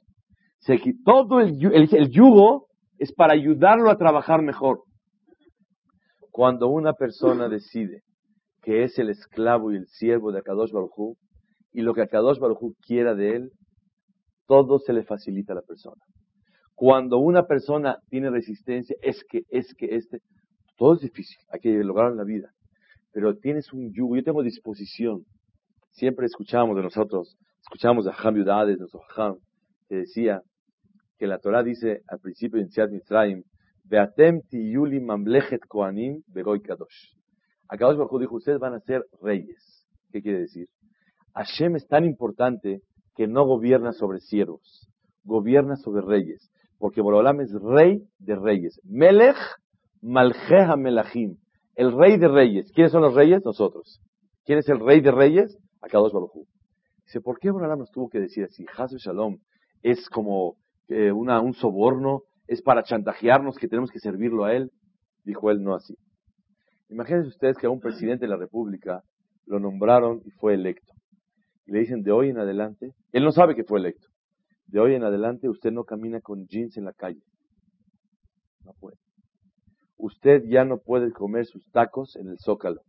Se, 0.59 0.79
todo 1.05 1.39
el, 1.39 1.57
el 1.73 2.09
yugo 2.09 2.67
es 2.97 3.13
para 3.13 3.33
ayudarlo 3.33 3.89
a 3.89 3.97
trabajar 3.97 4.41
mejor. 4.41 4.83
Cuando 6.31 6.67
una 6.67 6.93
persona 6.93 7.47
decide 7.49 8.01
que 8.61 8.83
es 8.83 8.99
el 8.99 9.09
esclavo 9.09 9.71
y 9.71 9.77
el 9.77 9.87
siervo 9.87 10.31
de 10.31 10.39
Akadosh 10.39 10.71
Baruj 10.71 11.15
y 11.71 11.81
lo 11.81 11.93
que 11.93 12.01
Akadosh 12.01 12.39
Baruj 12.39 12.73
quiera 12.85 13.15
de 13.15 13.35
él, 13.35 13.51
todo 14.45 14.79
se 14.79 14.93
le 14.93 15.03
facilita 15.03 15.53
a 15.53 15.57
la 15.57 15.61
persona. 15.61 16.01
Cuando 16.75 17.17
una 17.17 17.47
persona 17.47 17.97
tiene 18.09 18.29
resistencia, 18.29 18.95
es 19.01 19.23
que, 19.29 19.41
es 19.49 19.73
que, 19.75 19.95
este, 19.95 20.19
todo 20.77 20.93
es 20.93 21.01
difícil, 21.01 21.37
hay 21.49 21.59
que 21.59 21.71
lograrlo 21.83 22.11
en 22.11 22.17
la 22.17 22.23
vida. 22.23 22.51
Pero 23.11 23.35
tienes 23.37 23.73
un 23.73 23.91
yugo, 23.93 24.15
yo 24.15 24.23
tengo 24.23 24.43
disposición. 24.43 25.23
Siempre 25.91 26.27
escuchamos 26.27 26.75
de 26.75 26.83
nosotros, 26.83 27.35
escuchamos 27.61 28.05
de 28.05 28.11
Ham 28.15 28.35
Yudades, 28.35 28.75
de 28.75 28.79
nuestro 28.79 29.01
Ham, 29.15 29.37
que 29.87 29.95
decía 29.95 30.41
que 31.17 31.27
la 31.27 31.39
Torah 31.39 31.63
dice 31.63 32.01
al 32.07 32.19
principio 32.19 32.61
de 32.61 32.69
Siat 32.69 32.91
Mitzrayim, 32.91 33.43
Beatem 33.83 34.41
tiyuli 34.49 34.99
mamlechet 34.99 35.61
koanim 35.67 36.21
begoy 36.27 36.59
kadosh. 36.61 37.15
Akadosh 37.69 37.97
Baruj 37.97 38.19
dijo, 38.19 38.35
ustedes 38.35 38.59
van 38.59 38.73
a 38.73 38.79
ser 38.79 39.03
reyes. 39.21 39.87
¿Qué 40.11 40.21
quiere 40.21 40.39
decir? 40.39 40.67
Hashem 41.33 41.75
es 41.75 41.87
tan 41.87 42.05
importante 42.05 42.81
que 43.15 43.27
no 43.27 43.45
gobierna 43.45 43.93
sobre 43.93 44.19
siervos, 44.19 44.87
gobierna 45.23 45.75
sobre 45.75 46.01
reyes, 46.01 46.51
porque 46.77 47.01
Borolam 47.01 47.41
es 47.41 47.51
rey 47.53 48.03
de 48.19 48.35
reyes. 48.35 48.79
Melech 48.83 49.37
maljeha 50.01 50.75
melachim, 50.75 51.37
el 51.75 51.91
rey 51.97 52.17
de 52.17 52.27
reyes. 52.27 52.71
¿Quiénes 52.73 52.91
son 52.91 53.01
los 53.01 53.15
reyes? 53.15 53.43
Nosotros. 53.43 54.01
¿Quién 54.45 54.59
es 54.59 54.69
el 54.69 54.79
rey 54.79 55.01
de 55.01 55.11
reyes? 55.11 55.57
Akadosh 55.81 56.13
Baruj 56.13 56.45
Dice, 57.05 57.21
¿por 57.21 57.39
qué 57.39 57.51
Borolam 57.51 57.79
nos 57.79 57.91
tuvo 57.91 58.09
que 58.09 58.19
decir 58.19 58.43
así? 58.43 58.65
Hasu 58.77 58.97
Shalom 58.97 59.37
es 59.83 60.09
como 60.09 60.57
eh, 60.87 61.11
una, 61.11 61.41
un 61.41 61.53
soborno, 61.53 62.23
es 62.47 62.61
para 62.61 62.83
chantajearnos 62.83 63.57
que 63.57 63.67
tenemos 63.67 63.91
que 63.91 63.99
servirlo 63.99 64.45
a 64.45 64.53
él. 64.53 64.71
Dijo 65.23 65.51
él, 65.51 65.61
no 65.61 65.75
así. 65.75 65.95
Imagínense 66.89 67.29
ustedes 67.29 67.57
que 67.57 67.67
a 67.67 67.69
un 67.69 67.81
presidente 67.81 68.25
de 68.25 68.29
la 68.29 68.37
República 68.37 69.03
lo 69.45 69.59
nombraron 69.59 70.21
y 70.25 70.31
fue 70.31 70.53
electo. 70.53 70.93
Y 71.65 71.73
le 71.73 71.79
dicen, 71.79 72.03
de 72.03 72.11
hoy 72.11 72.29
en 72.29 72.39
adelante, 72.39 72.93
él 73.11 73.23
no 73.23 73.31
sabe 73.31 73.55
que 73.55 73.65
fue 73.65 73.79
electo. 73.79 74.07
De 74.67 74.79
hoy 74.79 74.95
en 74.95 75.03
adelante 75.03 75.49
usted 75.49 75.71
no 75.71 75.83
camina 75.83 76.21
con 76.21 76.47
jeans 76.47 76.77
en 76.77 76.85
la 76.85 76.93
calle. 76.93 77.21
No 78.63 78.73
puede. 78.79 78.97
Usted 79.97 80.43
ya 80.47 80.63
no 80.63 80.77
puede 80.77 81.11
comer 81.11 81.45
sus 81.45 81.65
tacos 81.71 82.15
en 82.15 82.27
el 82.27 82.37
zócalo. 82.39 82.81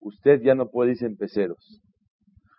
Usted 0.00 0.40
ya 0.42 0.54
no 0.54 0.68
puede 0.68 0.92
irse 0.92 1.06
en 1.06 1.16
peceros. 1.16 1.80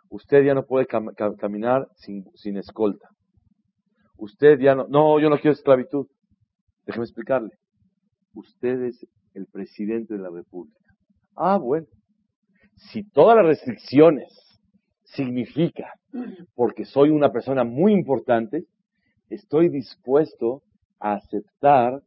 Usted 0.09 0.43
ya 0.43 0.53
no 0.53 0.65
puede 0.65 0.87
caminar 0.87 1.87
sin, 1.95 2.25
sin 2.35 2.57
escolta. 2.57 3.09
Usted 4.17 4.59
ya 4.59 4.75
no, 4.75 4.87
no, 4.87 5.19
yo 5.19 5.29
no 5.29 5.37
quiero 5.37 5.53
esclavitud. 5.53 6.07
Déjeme 6.85 7.05
explicarle. 7.05 7.51
Usted 8.33 8.83
es 8.83 9.05
el 9.33 9.45
presidente 9.47 10.13
de 10.13 10.21
la 10.21 10.29
República. 10.29 10.79
Ah, 11.35 11.57
bueno. 11.57 11.87
Si 12.75 13.03
todas 13.03 13.35
las 13.35 13.45
restricciones 13.45 14.31
significa, 15.03 15.91
porque 16.55 16.85
soy 16.85 17.09
una 17.09 17.31
persona 17.31 17.63
muy 17.63 17.93
importante, 17.93 18.65
estoy 19.29 19.69
dispuesto 19.69 20.61
a 20.99 21.13
aceptar 21.13 22.01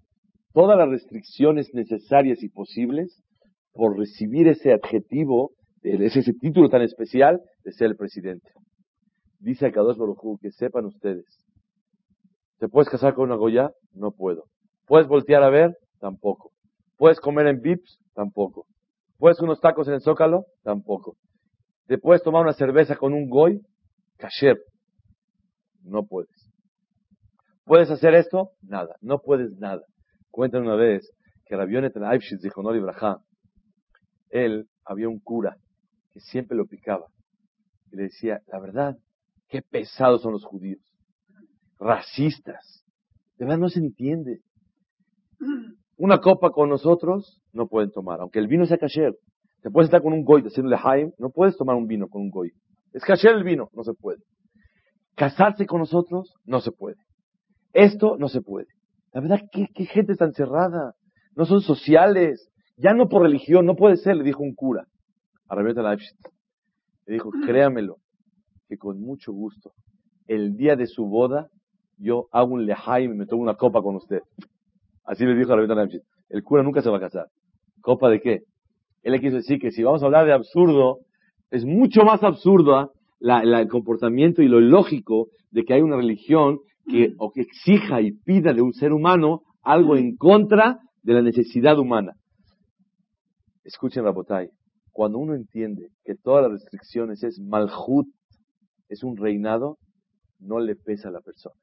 todas 0.53 0.79
las 0.79 0.89
restricciones 0.89 1.73
necesarias 1.75 2.43
y 2.43 2.49
posibles 2.49 3.23
por 3.73 3.99
recibir 3.99 4.49
ese 4.49 4.73
adjetivo, 4.73 5.53
ese, 5.83 6.21
ese 6.21 6.33
título 6.35 6.69
tan 6.69 6.83
especial 6.83 7.41
de 7.65 7.73
ser 7.73 7.89
el 7.89 7.97
presidente. 7.97 8.51
Dice 9.39 9.67
a 9.67 9.73
Kadosh 9.73 9.97
Baruj 9.97 10.39
que 10.41 10.51
sepan 10.51 10.85
ustedes, 10.85 11.25
¿te 12.59 12.69
puedes 12.69 12.91
casar 12.91 13.15
con 13.15 13.25
una 13.25 13.37
Goya? 13.37 13.71
No 13.93 14.13
puedo. 14.13 14.45
¿Puedes 14.87 15.09
voltear 15.09 15.43
a 15.43 15.51
ver? 15.51 15.77
Tampoco. 15.99 16.53
¿Puedes 16.97 17.21
comer 17.21 17.47
en 17.47 17.61
Vips? 17.61 17.99
Tampoco. 18.15 18.67
¿Puedes 19.19 19.41
unos 19.41 19.61
tacos 19.61 19.89
en 19.89 19.95
el 19.95 20.03
Zócalo? 20.03 20.45
Tampoco. 20.63 21.17
¿Te 21.87 21.99
puedes 21.99 22.23
tomar 22.23 22.43
una 22.43 22.53
cerveza 22.53 22.97
con 22.97 23.13
un 23.13 23.29
goy? 23.29 23.61
Kasher. 24.19 24.59
No 25.83 26.05
puedes. 26.05 26.51
¿Puedes 27.65 27.91
hacer 27.91 28.15
esto? 28.15 28.51
Nada. 28.63 28.97
No 29.01 29.21
puedes 29.21 29.53
nada. 29.59 29.83
Cuentan 30.31 30.63
una 30.63 30.77
vez 30.77 31.11
que 31.47 31.57
Rabionet 31.57 31.97
Aibshitz 31.97 32.43
dijo 32.43 32.63
no 32.63 32.71
él 34.31 34.69
había 34.85 35.09
un 35.09 35.19
cura 35.19 35.57
que 36.13 36.21
siempre 36.21 36.57
lo 36.57 36.67
picaba. 36.67 37.07
Y 37.93 37.97
le 37.97 38.03
decía, 38.05 38.41
la 38.47 38.61
verdad, 38.61 38.97
qué 39.49 39.63
pesados 39.63 40.23
son 40.23 40.33
los 40.33 40.45
judíos. 40.45 40.81
Racistas. 41.79 42.85
De 43.39 43.45
verdad 43.45 43.59
no 43.59 43.69
se 43.69 43.81
entiende. 43.81 44.41
Una 45.97 46.21
copa 46.21 46.51
con 46.51 46.69
nosotros 46.69 47.41
no 47.53 47.67
pueden 47.67 47.91
tomar, 47.91 48.21
aunque 48.21 48.39
el 48.39 48.49
vino 48.49 48.67
sea 48.67 48.79
kasher. 48.79 49.15
Te 49.63 49.71
puedes 49.71 49.89
estar 49.89 50.03
con 50.03 50.13
un 50.13 50.25
goy 50.25 50.43
haciéndole 50.43 50.77
haim, 50.83 51.13
no 51.19 51.31
puedes 51.31 51.57
tomar 51.57 51.77
un 51.77 51.87
vino 51.87 52.09
con 52.09 52.23
un 52.23 52.31
goy. 52.31 52.53
Es 52.93 53.05
kasher 53.05 53.35
el 53.35 53.45
vino, 53.45 53.69
no 53.73 53.83
se 53.83 53.93
puede. 53.93 54.19
Casarse 55.15 55.67
con 55.67 55.81
nosotros, 55.81 56.35
no 56.45 56.61
se 56.61 56.73
puede. 56.73 56.97
Esto 57.73 58.17
no 58.19 58.29
se 58.29 58.41
puede. 58.41 58.69
La 59.13 59.21
verdad, 59.21 59.41
¿qué, 59.53 59.67
gente 59.87 60.17
tan 60.17 60.33
cerrada? 60.33 60.95
No 61.37 61.45
son 61.45 61.61
sociales. 61.61 62.51
Ya 62.77 62.95
no 62.95 63.09
por 63.09 63.23
religión, 63.23 63.67
no 63.67 63.77
puede 63.77 63.97
ser, 63.97 64.17
le 64.17 64.25
dijo 64.25 64.43
un 64.43 64.55
cura. 64.55 64.87
A 65.51 65.57
Rebeta 65.57 65.83
Leibschitz. 65.83 66.17
Le 67.07 67.15
dijo, 67.15 67.31
créamelo, 67.45 67.97
que 68.69 68.79
con 68.79 69.01
mucho 69.01 69.33
gusto, 69.33 69.73
el 70.29 70.57
día 70.57 70.77
de 70.77 70.87
su 70.87 71.07
boda, 71.07 71.49
yo 71.99 72.29
hago 72.31 72.55
un 72.55 72.67
lehaim 72.67 73.13
y 73.13 73.17
me 73.17 73.27
tomo 73.27 73.43
una 73.43 73.57
copa 73.57 73.83
con 73.83 73.97
usted. 73.97 74.21
Así 75.05 75.27
le 75.27 75.35
dijo 75.35 75.53
a 75.53 75.57
la 75.57 75.89
El 76.29 76.45
cura 76.45 76.63
nunca 76.63 76.83
se 76.83 76.89
va 76.89 76.99
a 76.99 77.01
casar. 77.01 77.27
¿Copa 77.81 78.09
de 78.09 78.21
qué? 78.21 78.41
Él 79.03 79.13
le 79.13 79.21
quiso 79.21 79.37
decir 79.37 79.59
que 79.59 79.73
si 79.73 79.83
vamos 79.83 80.03
a 80.03 80.07
hablar 80.07 80.25
de 80.25 80.33
absurdo, 80.33 80.99
es 81.51 81.65
mucho 81.65 82.03
más 82.05 82.23
absurdo 82.23 82.77
¿ah? 82.77 82.91
el 83.21 83.69
comportamiento 83.69 84.43
y 84.43 84.49
lo 84.49 84.61
ilógico 84.61 85.31
de 85.51 85.65
que 85.65 85.75
hay 85.75 85.83
una 85.83 85.97
religión 85.97 86.61
que, 86.87 87.15
o 87.19 87.33
que 87.33 87.41
exija 87.41 88.01
y 88.01 88.13
pida 88.13 88.53
de 88.53 88.63
un 88.63 88.73
ser 88.73 88.93
humano 88.93 89.41
algo 89.63 89.97
en 89.97 90.17
contra 90.17 90.79
de 91.03 91.15
la 91.15 91.23
necesidad 91.23 91.77
humana. 91.77 92.13
Escuchen, 93.65 94.05
Rabotay, 94.05 94.49
cuando 94.93 95.19
uno 95.19 95.35
entiende 95.35 95.89
que 96.05 96.15
todas 96.15 96.43
las 96.43 96.61
restricciones 96.61 97.23
es 97.23 97.39
malhut, 97.39 98.07
es 98.89 99.03
un 99.03 99.17
reinado, 99.17 99.79
no 100.39 100.59
le 100.59 100.75
pesa 100.77 101.09
a 101.09 101.13
la 101.13 101.21
persona. 101.21 101.55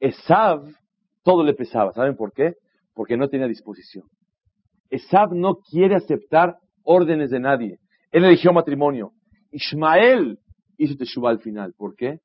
Esav, 0.00 0.64
todo 1.22 1.42
le 1.42 1.54
pesaba. 1.54 1.92
¿Saben 1.92 2.16
por 2.16 2.32
qué? 2.32 2.54
porque 2.94 3.16
no 3.16 3.28
tenía 3.28 3.48
disposición. 3.48 4.06
Esab 4.88 5.34
no 5.34 5.56
quiere 5.56 5.96
aceptar 5.96 6.56
órdenes 6.82 7.30
de 7.30 7.40
nadie. 7.40 7.78
Él 8.12 8.24
eligió 8.24 8.52
matrimonio. 8.52 9.10
Ismael 9.50 10.38
hizo 10.78 10.96
teshuva 10.96 11.30
al 11.30 11.40
final. 11.40 11.74
¿Por 11.76 11.96
qué? 11.96 12.20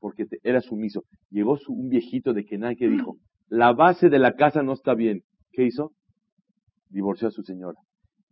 Porque 0.00 0.24
era 0.42 0.60
sumiso. 0.60 1.04
Llegó 1.30 1.58
un 1.68 1.88
viejito 1.88 2.32
de 2.32 2.44
Kenan 2.44 2.76
que 2.76 2.88
dijo, 2.88 3.16
la 3.48 3.72
base 3.72 4.08
de 4.08 4.18
la 4.18 4.32
casa 4.32 4.62
no 4.62 4.72
está 4.72 4.94
bien. 4.94 5.22
¿Qué 5.52 5.64
hizo? 5.64 5.92
Divorció 6.88 7.28
a 7.28 7.32
su 7.32 7.42
señora. 7.42 7.78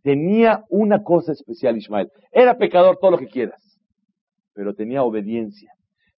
Tenía 0.04 0.64
una 0.68 1.02
cosa 1.02 1.32
especial 1.32 1.78
Ismael. 1.78 2.10
Era 2.30 2.58
pecador 2.58 2.98
todo 3.00 3.12
lo 3.12 3.18
que 3.18 3.26
quieras, 3.26 3.80
pero 4.52 4.74
tenía 4.74 5.02
obediencia, 5.02 5.72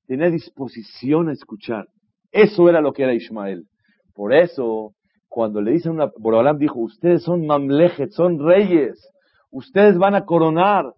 tenía 0.09 0.29
disposición 0.29 1.29
a 1.29 1.33
escuchar. 1.33 1.87
Eso 2.33 2.69
era 2.69 2.81
lo 2.81 2.93
que 2.93 3.05
era 3.05 3.15
Ismael. 3.15 3.69
Por 4.13 4.35
eso, 4.35 4.95
cuando 5.29 5.61
le 5.61 5.71
dicen 5.71 5.93
una, 5.93 6.11
Borolam 6.19 6.59
dijo, 6.59 6.81
ustedes 6.81 7.23
son 7.23 7.47
mamlejet, 7.47 8.11
son 8.11 8.45
reyes, 8.45 9.09
ustedes 9.53 9.97
van 9.97 10.17
a 10.17 10.25
coronar 10.25 10.93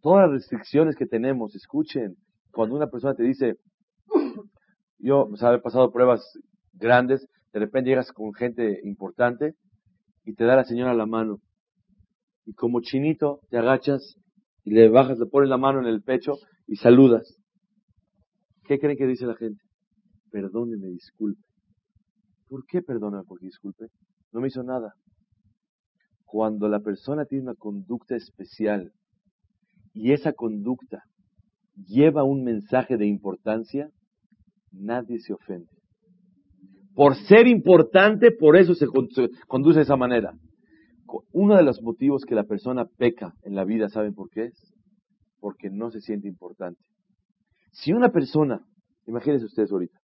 todas 0.00 0.22
las 0.22 0.38
restricciones 0.38 0.96
que 0.96 1.04
tenemos. 1.04 1.54
Escuchen, 1.54 2.14
cuando 2.50 2.76
una 2.76 2.86
persona 2.86 3.14
te 3.14 3.24
dice, 3.24 3.56
yo, 4.98 5.24
o 5.24 5.36
sea, 5.36 5.52
he 5.52 5.58
pasado 5.58 5.92
pruebas 5.92 6.26
grandes, 6.72 7.28
de 7.52 7.60
repente 7.60 7.90
llegas 7.90 8.10
con 8.10 8.32
gente 8.32 8.80
importante 8.84 9.52
y 10.24 10.32
te 10.32 10.44
da 10.44 10.56
la 10.56 10.64
señora 10.64 10.94
la 10.94 11.04
mano. 11.04 11.40
Y 12.44 12.54
como 12.54 12.80
chinito 12.80 13.40
te 13.50 13.58
agachas 13.58 14.16
y 14.64 14.72
le 14.72 14.88
bajas, 14.88 15.18
le 15.18 15.26
pones 15.26 15.48
la 15.48 15.58
mano 15.58 15.80
en 15.80 15.86
el 15.86 16.02
pecho 16.02 16.34
y 16.66 16.76
saludas. 16.76 17.36
¿Qué 18.64 18.78
creen 18.78 18.96
que 18.96 19.06
dice 19.06 19.26
la 19.26 19.34
gente? 19.34 19.62
Perdóneme, 20.30 20.88
disculpe. 20.88 21.42
¿Por 22.48 22.64
qué 22.66 22.82
perdona 22.82 23.22
porque 23.26 23.46
disculpe? 23.46 23.86
No 24.32 24.40
me 24.40 24.48
hizo 24.48 24.62
nada. 24.62 24.94
Cuando 26.24 26.68
la 26.68 26.80
persona 26.80 27.24
tiene 27.24 27.44
una 27.44 27.54
conducta 27.54 28.16
especial 28.16 28.92
y 29.92 30.12
esa 30.12 30.32
conducta 30.32 31.02
lleva 31.76 32.24
un 32.24 32.44
mensaje 32.44 32.96
de 32.96 33.06
importancia, 33.06 33.90
nadie 34.70 35.18
se 35.18 35.34
ofende. 35.34 35.70
Por 36.94 37.16
ser 37.16 37.46
importante, 37.46 38.30
por 38.30 38.56
eso 38.56 38.74
se 38.74 38.86
conduce 38.86 39.78
de 39.78 39.82
esa 39.82 39.96
manera. 39.96 40.34
Uno 41.32 41.56
de 41.56 41.62
los 41.62 41.82
motivos 41.82 42.24
que 42.24 42.34
la 42.34 42.44
persona 42.44 42.84
peca 42.84 43.34
en 43.42 43.54
la 43.54 43.64
vida, 43.64 43.88
¿saben 43.88 44.14
por 44.14 44.30
qué 44.30 44.44
es? 44.46 44.74
Porque 45.40 45.70
no 45.70 45.90
se 45.90 46.00
siente 46.00 46.28
importante. 46.28 46.80
Si 47.72 47.92
una 47.92 48.10
persona, 48.10 48.64
imagínense 49.06 49.46
ustedes 49.46 49.72
ahorita, 49.72 49.98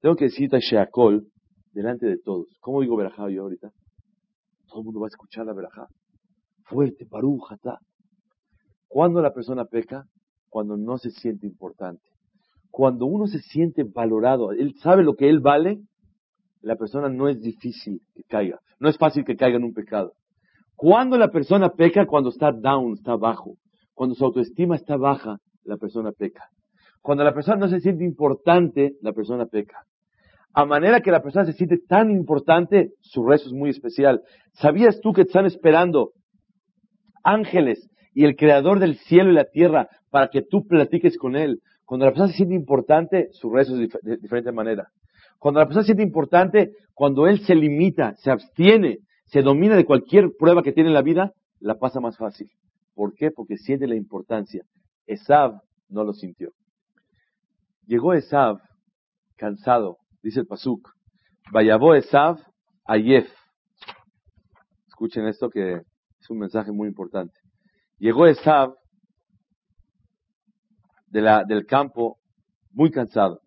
tengo 0.00 0.16
que 0.16 0.26
decir 0.26 0.50
Sheakol 0.50 1.26
delante 1.72 2.06
de 2.06 2.18
todos. 2.18 2.46
¿Cómo 2.60 2.80
digo 2.80 2.96
verajá 2.96 3.28
yo 3.28 3.42
ahorita? 3.42 3.70
Todo 4.68 4.80
el 4.80 4.84
mundo 4.84 5.00
va 5.00 5.06
a 5.06 5.08
escuchar 5.08 5.46
la 5.46 5.52
verajá. 5.52 5.88
Fuerte, 6.64 7.06
parujata. 7.06 7.78
¿Cuándo 8.88 9.20
la 9.20 9.32
persona 9.32 9.64
peca? 9.64 10.04
Cuando 10.48 10.76
no 10.76 10.98
se 10.98 11.10
siente 11.10 11.46
importante. 11.46 12.02
Cuando 12.70 13.06
uno 13.06 13.26
se 13.26 13.40
siente 13.40 13.84
valorado, 13.84 14.52
él 14.52 14.74
sabe 14.80 15.02
lo 15.02 15.14
que 15.14 15.28
él 15.28 15.40
vale, 15.40 15.80
la 16.62 16.76
persona 16.76 17.08
no 17.08 17.28
es 17.28 17.40
difícil 17.40 18.00
que 18.14 18.22
caiga. 18.24 18.60
No 18.78 18.88
es 18.88 18.96
fácil 18.96 19.24
que 19.24 19.36
caiga 19.36 19.56
en 19.56 19.64
un 19.64 19.74
pecado. 19.74 20.12
Cuando 20.80 21.18
la 21.18 21.28
persona 21.28 21.68
peca, 21.68 22.06
cuando 22.06 22.30
está 22.30 22.52
down, 22.52 22.94
está 22.94 23.14
bajo. 23.14 23.56
Cuando 23.92 24.14
su 24.14 24.24
autoestima 24.24 24.76
está 24.76 24.96
baja, 24.96 25.36
la 25.62 25.76
persona 25.76 26.10
peca. 26.10 26.44
Cuando 27.02 27.22
la 27.22 27.34
persona 27.34 27.58
no 27.58 27.68
se 27.68 27.80
siente 27.80 28.02
importante, 28.02 28.94
la 29.02 29.12
persona 29.12 29.44
peca. 29.44 29.84
A 30.54 30.64
manera 30.64 31.02
que 31.02 31.10
la 31.10 31.20
persona 31.20 31.44
se 31.44 31.52
siente 31.52 31.76
tan 31.86 32.10
importante, 32.10 32.92
su 33.02 33.26
rezo 33.26 33.48
es 33.48 33.52
muy 33.52 33.68
especial. 33.68 34.22
¿Sabías 34.54 35.02
tú 35.02 35.12
que 35.12 35.20
están 35.20 35.44
esperando 35.44 36.12
ángeles 37.24 37.90
y 38.14 38.24
el 38.24 38.34
creador 38.34 38.78
del 38.78 38.96
cielo 38.96 39.32
y 39.32 39.34
la 39.34 39.50
tierra 39.50 39.90
para 40.08 40.28
que 40.28 40.40
tú 40.40 40.66
platiques 40.66 41.18
con 41.18 41.36
él? 41.36 41.60
Cuando 41.84 42.06
la 42.06 42.12
persona 42.12 42.28
se 42.28 42.38
siente 42.38 42.54
importante, 42.54 43.28
su 43.32 43.50
rezo 43.50 43.78
es 43.78 43.90
de 44.00 44.16
diferente 44.16 44.50
manera. 44.50 44.88
Cuando 45.38 45.60
la 45.60 45.66
persona 45.66 45.82
se 45.82 45.88
siente 45.88 46.04
importante, 46.04 46.70
cuando 46.94 47.26
él 47.26 47.40
se 47.40 47.54
limita, 47.54 48.14
se 48.16 48.30
abstiene, 48.30 49.00
se 49.30 49.42
domina 49.42 49.76
de 49.76 49.84
cualquier 49.84 50.32
prueba 50.36 50.62
que 50.62 50.72
tiene 50.72 50.90
en 50.90 50.94
la 50.94 51.02
vida, 51.02 51.32
la 51.60 51.78
pasa 51.78 52.00
más 52.00 52.16
fácil. 52.16 52.50
¿Por 52.94 53.14
qué? 53.14 53.30
Porque 53.30 53.56
siente 53.56 53.86
la 53.86 53.94
importancia. 53.94 54.64
Esav 55.06 55.62
no 55.88 56.04
lo 56.04 56.12
sintió. 56.12 56.52
Llegó 57.86 58.12
Esav 58.12 58.60
cansado, 59.36 59.98
dice 60.22 60.40
el 60.40 60.46
Pasuk. 60.46 60.90
Vayabó 61.52 61.94
Esav 61.94 62.38
a 62.84 62.96
Yef. 62.96 63.28
Escuchen 64.88 65.26
esto 65.26 65.48
que 65.48 65.74
es 66.20 66.30
un 66.30 66.38
mensaje 66.38 66.72
muy 66.72 66.88
importante. 66.88 67.38
Llegó 67.98 68.26
Esav 68.26 68.74
de 71.06 71.20
la, 71.20 71.44
del 71.44 71.66
campo 71.66 72.18
muy 72.72 72.90
cansado. 72.90 73.40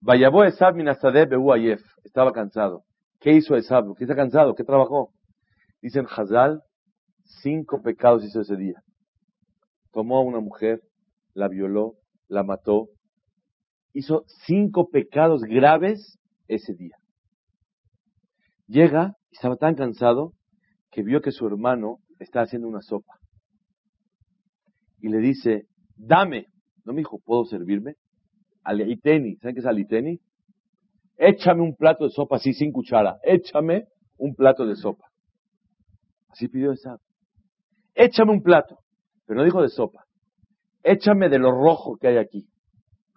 Vayabó 0.00 0.44
Esab 0.44 0.74
Minasade 0.74 1.26
Behu 1.26 1.52
Ayef. 1.52 1.82
Estaba 2.04 2.32
cansado. 2.32 2.84
¿Qué 3.20 3.32
hizo 3.32 3.54
Esab? 3.54 3.94
¿Qué 3.96 4.04
está 4.04 4.16
cansado? 4.16 4.54
¿Qué 4.54 4.64
trabajó? 4.64 5.12
Dicen 5.82 6.06
Hazal, 6.08 6.62
cinco 7.42 7.82
pecados 7.82 8.24
hizo 8.24 8.40
ese 8.40 8.56
día. 8.56 8.82
Tomó 9.92 10.18
a 10.18 10.22
una 10.22 10.40
mujer, 10.40 10.82
la 11.34 11.48
violó, 11.48 11.96
la 12.28 12.42
mató. 12.42 12.88
Hizo 13.92 14.24
cinco 14.46 14.88
pecados 14.88 15.42
graves 15.42 16.18
ese 16.48 16.74
día. 16.74 16.96
Llega 18.66 19.16
y 19.30 19.34
estaba 19.36 19.56
tan 19.56 19.74
cansado 19.74 20.32
que 20.90 21.02
vio 21.02 21.20
que 21.20 21.32
su 21.32 21.46
hermano 21.46 21.98
está 22.18 22.40
haciendo 22.40 22.68
una 22.68 22.80
sopa. 22.80 23.18
Y 25.00 25.08
le 25.08 25.18
dice, 25.18 25.66
dame. 25.96 26.46
No 26.84 26.92
me 26.92 27.00
dijo, 27.00 27.18
¿puedo 27.18 27.44
servirme? 27.44 27.96
Aliteni, 28.62 29.36
¿saben 29.36 29.54
qué 29.54 29.60
es 29.60 29.66
aliteni? 29.66 30.20
Échame 31.16 31.62
un 31.62 31.76
plato 31.76 32.04
de 32.04 32.10
sopa 32.10 32.36
así 32.36 32.52
sin 32.52 32.72
cuchara, 32.72 33.18
échame 33.22 33.86
un 34.18 34.34
plato 34.34 34.66
de 34.66 34.76
sopa. 34.76 35.06
Así 36.28 36.48
pidió 36.48 36.72
esa. 36.72 36.96
Échame 37.94 38.32
un 38.32 38.42
plato, 38.42 38.78
pero 39.26 39.40
no 39.40 39.44
dijo 39.44 39.62
de 39.62 39.68
sopa. 39.68 40.04
Échame 40.82 41.28
de 41.28 41.38
lo 41.38 41.50
rojo 41.50 41.96
que 41.96 42.08
hay 42.08 42.16
aquí. 42.16 42.46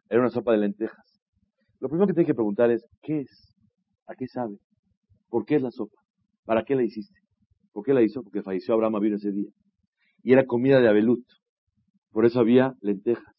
Era 0.09 0.21
una 0.21 0.29
sopa 0.29 0.51
de 0.51 0.57
lentejas. 0.59 1.21
Lo 1.79 1.89
primero 1.89 2.07
que 2.07 2.13
tiene 2.13 2.27
que 2.27 2.33
preguntar 2.33 2.71
es, 2.71 2.83
¿qué 3.01 3.21
es? 3.21 3.55
¿A 4.07 4.15
qué 4.15 4.27
sabe? 4.27 4.57
¿Por 5.29 5.45
qué 5.45 5.55
es 5.55 5.61
la 5.61 5.71
sopa? 5.71 6.01
¿Para 6.45 6.63
qué 6.63 6.75
la 6.75 6.83
hiciste? 6.83 7.19
¿Por 7.71 7.83
qué 7.83 7.93
la 7.93 8.01
hizo? 8.01 8.21
Porque 8.21 8.41
falleció 8.41 8.73
Abraham 8.73 8.99
vino 9.01 9.15
ese 9.15 9.31
día. 9.31 9.49
Y 10.21 10.33
era 10.33 10.45
comida 10.45 10.79
de 10.79 10.87
abelut. 10.87 11.25
Por 12.11 12.25
eso 12.25 12.39
había 12.39 12.75
lentejas. 12.81 13.32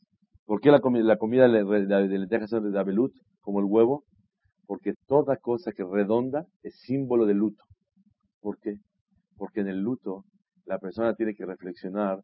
¿Por 0.46 0.60
qué 0.60 0.70
la, 0.70 0.80
comida, 0.80 1.04
la 1.04 1.16
comida 1.16 1.48
de 1.48 2.18
lentejas 2.18 2.52
es 2.52 2.62
de 2.62 2.78
abelut, 2.78 3.14
como 3.40 3.60
el 3.60 3.66
huevo? 3.66 4.04
Porque 4.66 4.94
toda 5.06 5.36
cosa 5.36 5.72
que 5.72 5.84
redonda 5.84 6.46
es 6.62 6.74
símbolo 6.80 7.24
de 7.24 7.34
luto. 7.34 7.64
¿Por 8.40 8.58
qué? 8.58 8.76
Porque 9.36 9.60
en 9.60 9.68
el 9.68 9.80
luto 9.80 10.24
la 10.66 10.78
persona 10.78 11.14
tiene 11.14 11.34
que 11.34 11.46
reflexionar 11.46 12.20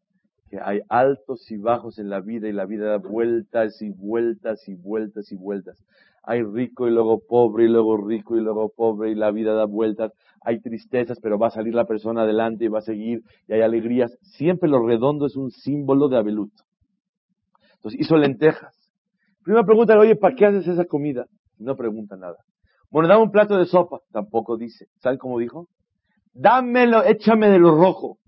que 0.51 0.59
hay 0.59 0.81
altos 0.89 1.49
y 1.49 1.57
bajos 1.57 1.97
en 1.97 2.09
la 2.09 2.19
vida 2.19 2.49
y 2.49 2.51
la 2.51 2.65
vida 2.65 2.85
da 2.89 2.97
vueltas 2.97 3.81
y 3.81 3.89
vueltas 3.89 4.67
y 4.67 4.75
vueltas 4.75 5.31
y 5.31 5.35
vueltas. 5.35 5.81
Hay 6.23 6.43
rico 6.43 6.87
y 6.87 6.91
luego 6.91 7.21
pobre 7.27 7.65
y 7.65 7.69
luego 7.69 7.97
rico 7.97 8.35
y 8.35 8.41
luego 8.41 8.69
pobre 8.69 9.11
y 9.11 9.15
la 9.15 9.31
vida 9.31 9.53
da 9.53 9.65
vueltas. 9.65 10.11
Hay 10.41 10.59
tristezas, 10.59 11.19
pero 11.21 11.39
va 11.39 11.47
a 11.47 11.51
salir 11.51 11.73
la 11.73 11.85
persona 11.85 12.23
adelante 12.23 12.65
y 12.65 12.67
va 12.67 12.79
a 12.79 12.83
seguir 12.83 13.23
y 13.47 13.53
hay 13.53 13.61
alegrías. 13.61 14.15
Siempre 14.21 14.69
lo 14.69 14.85
redondo 14.85 15.25
es 15.25 15.37
un 15.37 15.51
símbolo 15.51 16.09
de 16.09 16.17
abelut. 16.17 16.51
Entonces 17.81 18.01
hizo 18.01 18.15
lentejas. 18.15 18.75
Primera 19.43 19.65
pregunta, 19.65 19.97
oye, 19.97 20.15
¿para 20.15 20.35
qué 20.35 20.45
haces 20.45 20.67
esa 20.67 20.85
comida? 20.85 21.25
No 21.57 21.75
pregunta 21.75 22.15
nada. 22.15 22.37
Bueno, 22.91 23.09
dame 23.09 23.23
un 23.23 23.31
plato 23.31 23.57
de 23.57 23.65
sopa. 23.65 24.01
Tampoco 24.11 24.55
dice. 24.55 24.85
¿Saben 24.99 25.17
cómo 25.17 25.39
dijo? 25.39 25.67
Dámelo, 26.31 27.03
échame 27.03 27.49
de 27.49 27.57
lo 27.57 27.75
rojo. 27.75 28.19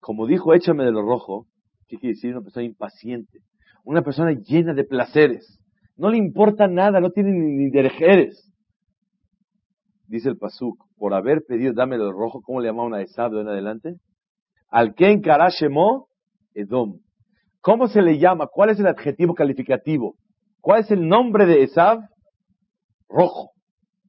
Como 0.00 0.26
dijo, 0.26 0.54
échame 0.54 0.84
de 0.84 0.92
lo 0.92 1.02
rojo, 1.02 1.46
¿qué 1.86 1.98
quiere 1.98 2.14
decir? 2.14 2.32
Una 2.32 2.42
persona 2.42 2.64
impaciente. 2.64 3.40
Una 3.84 4.00
persona 4.00 4.32
llena 4.32 4.72
de 4.72 4.84
placeres. 4.84 5.60
No 5.96 6.08
le 6.08 6.16
importa 6.16 6.68
nada, 6.68 7.00
no 7.00 7.10
tiene 7.10 7.32
ni, 7.32 7.70
derejeres. 7.70 8.50
Dice 10.06 10.30
el 10.30 10.38
Pasuk, 10.38 10.82
por 10.96 11.12
haber 11.12 11.42
pedido 11.46 11.74
dame 11.74 11.98
lo 11.98 12.10
rojo, 12.10 12.40
¿cómo 12.40 12.60
le 12.60 12.68
llamaban 12.68 12.94
a 12.94 13.02
Esab 13.02 13.32
de 13.32 13.42
en 13.42 13.48
adelante? 13.48 13.96
Al 14.70 14.94
que 14.94 15.10
encarashemo 15.10 16.08
Edom. 16.54 17.00
¿Cómo 17.66 17.88
se 17.88 18.00
le 18.00 18.20
llama? 18.20 18.46
¿Cuál 18.46 18.70
es 18.70 18.78
el 18.78 18.86
adjetivo 18.86 19.34
calificativo? 19.34 20.14
¿Cuál 20.60 20.82
es 20.82 20.90
el 20.92 21.08
nombre 21.08 21.46
de 21.46 21.64
Esav? 21.64 21.98
Rojo. 23.08 23.54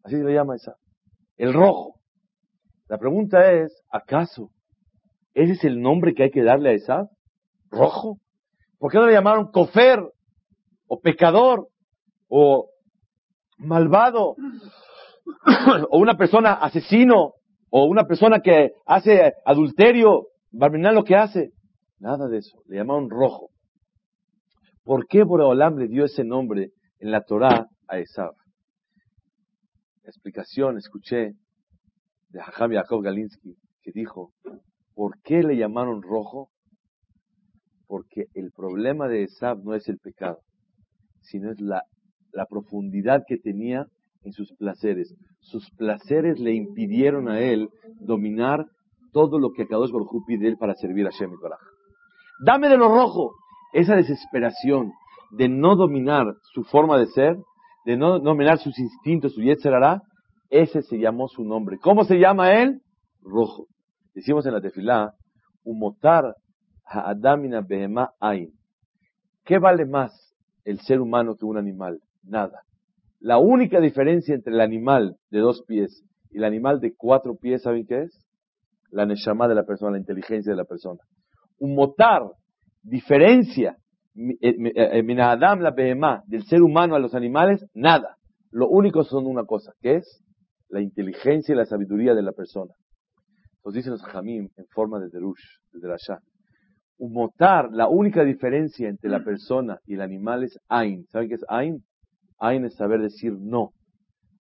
Así 0.04 0.16
se 0.16 0.24
le 0.24 0.32
llama 0.32 0.58
Esav. 0.58 0.76
El 1.38 1.56
rojo. 1.56 1.96
La 2.88 3.00
pregunta 3.00 3.52
es, 3.54 3.74
¿acaso 3.92 4.52
ese 5.34 5.54
es 5.54 5.64
el 5.64 5.82
nombre 5.82 6.14
que 6.14 6.22
hay 6.22 6.30
que 6.30 6.44
darle 6.44 6.70
a 6.70 6.74
Esav? 6.74 7.08
Rojo. 7.72 8.20
¿Por 8.78 8.92
qué 8.92 9.00
no 9.00 9.08
le 9.08 9.14
llamaron 9.14 9.52
cofer? 9.52 10.04
O 10.86 11.00
pecador? 11.00 11.68
O 12.30 12.70
malvado? 13.58 14.36
o 15.90 15.98
una 15.98 16.16
persona 16.16 16.54
asesino? 16.54 17.34
O 17.72 17.86
una 17.86 18.04
persona 18.04 18.40
que 18.40 18.74
hace 18.86 19.34
adulterio? 19.46 20.28
Barmenal 20.52 20.94
lo 20.94 21.04
que 21.04 21.16
hace. 21.16 21.54
Nada 22.00 22.28
de 22.28 22.38
eso. 22.38 22.62
Le 22.68 22.78
llamaron 22.78 23.10
rojo. 23.10 23.50
¿Por 24.84 25.08
qué 25.08 25.24
Boreolam 25.24 25.78
le 25.78 25.88
dio 25.88 26.06
ese 26.06 26.24
nombre 26.24 26.72
en 27.00 27.12
la 27.12 27.22
Torá 27.22 27.68
a 27.88 28.00
Esav? 28.00 28.32
Explicación, 30.04 30.78
escuché 30.78 31.34
de 32.30 32.40
Hajam 32.40 32.72
Yaakov 32.72 33.02
Galinsky, 33.02 33.56
que 33.82 33.92
dijo, 33.94 34.32
¿por 34.94 35.20
qué 35.24 35.44
le 35.44 35.58
llamaron 35.58 36.02
rojo? 36.02 36.50
Porque 37.88 38.26
el 38.34 38.52
problema 38.52 39.08
de 39.08 39.24
Esav 39.24 39.60
no 39.64 39.74
es 39.74 39.88
el 39.90 39.98
pecado, 39.98 40.40
sino 41.22 41.52
es 41.52 41.60
la, 41.60 41.84
profundidad 42.50 43.24
que 43.28 43.38
tenía 43.38 43.88
en 44.24 44.32
sus 44.32 44.54
placeres. 44.54 45.14
Sus 45.40 45.70
placeres 45.72 46.40
le 46.40 46.54
impidieron 46.54 47.28
a 47.28 47.42
él 47.42 47.70
dominar 48.00 48.68
todo 49.12 49.40
lo 49.40 49.52
que 49.52 49.68
Kadosh 49.68 49.92
Baruj 49.92 50.24
él 50.30 50.58
para 50.58 50.76
servir 50.76 51.08
a 51.08 51.10
Shem 51.10 51.34
y 51.34 51.38
Dame 52.40 52.70
de 52.70 52.78
lo 52.78 52.88
rojo. 52.90 53.34
Esa 53.74 53.96
desesperación 53.96 54.92
de 55.32 55.50
no 55.50 55.76
dominar 55.76 56.36
su 56.54 56.64
forma 56.64 56.98
de 56.98 57.08
ser, 57.08 57.38
de 57.86 57.98
no 57.98 58.20
dominar 58.20 58.60
sus 58.60 58.78
instintos, 58.80 59.34
su 59.34 59.42
hará, 59.70 60.02
ese 60.50 60.82
se 60.82 60.98
llamó 60.98 61.28
su 61.28 61.44
nombre. 61.44 61.78
¿Cómo 61.80 62.04
se 62.04 62.20
llama 62.20 62.54
él? 62.62 62.82
Rojo. 63.22 63.68
Decimos 64.14 64.46
en 64.46 64.54
la 64.54 64.62
tefilá, 64.62 65.14
umotar 65.64 66.36
ha'adamina 66.86 67.62
behema 67.62 68.12
ain. 68.20 68.52
¿Qué 69.44 69.60
vale 69.60 69.86
más 69.86 70.34
el 70.64 70.80
ser 70.80 71.02
humano 71.02 71.36
que 71.36 71.46
un 71.46 71.58
animal? 71.58 72.00
Nada. 72.24 72.62
La 73.20 73.38
única 73.38 73.80
diferencia 73.80 74.36
entre 74.36 74.54
el 74.54 74.62
animal 74.62 75.18
de 75.30 75.40
dos 75.40 75.64
pies 75.68 76.04
y 76.30 76.38
el 76.38 76.44
animal 76.44 76.80
de 76.80 76.94
cuatro 76.96 77.36
pies, 77.36 77.64
¿saben 77.64 77.86
qué 77.86 78.04
es? 78.04 78.24
La 78.92 79.06
neshama 79.06 79.48
de 79.48 79.56
la 79.56 79.66
persona, 79.66 79.92
la 79.92 79.98
inteligencia 79.98 80.52
de 80.52 80.58
la 80.58 80.66
persona. 80.66 81.02
Un 81.60 81.76
motar 81.76 82.24
diferencia 82.84 83.78
eh, 84.18 84.38
eh, 84.42 84.76
eh, 84.76 85.22
Adam 85.22 85.60
la 85.60 85.72
behemá 85.72 86.24
del 86.26 86.44
ser 86.46 86.64
humano 86.64 86.96
a 86.96 87.00
los 87.00 87.14
animales, 87.14 87.66
nada. 87.74 88.18
Lo 88.52 88.68
único 88.68 89.04
son 89.04 89.28
una 89.28 89.44
cosa, 89.46 89.74
que 89.80 89.98
es 89.98 90.24
la 90.70 90.82
inteligencia 90.82 91.54
y 91.54 91.58
la 91.58 91.66
sabiduría 91.66 92.16
de 92.16 92.24
la 92.24 92.32
persona. 92.32 92.74
Entonces 93.58 93.84
dicen 93.84 93.92
los 93.92 94.04
jamim 94.04 94.50
en 94.58 94.66
forma 94.68 95.00
de 95.00 95.10
derush, 95.10 95.44
de 95.72 95.82
derashá. 95.82 96.20
Un 96.98 97.14
motar, 97.14 97.70
la 97.72 97.88
única 97.88 98.24
diferencia 98.24 98.90
entre 98.90 99.10
la 99.10 99.24
persona 99.24 99.78
y 99.86 99.94
el 99.94 100.02
animal 100.02 100.44
es 100.44 100.58
ain. 100.68 101.06
¿Saben 101.10 101.30
qué 101.30 101.36
es 101.36 101.46
ain? 101.48 101.84
Ain 102.40 102.66
es 102.66 102.76
saber 102.76 103.02
decir 103.02 103.34
no. 103.40 103.74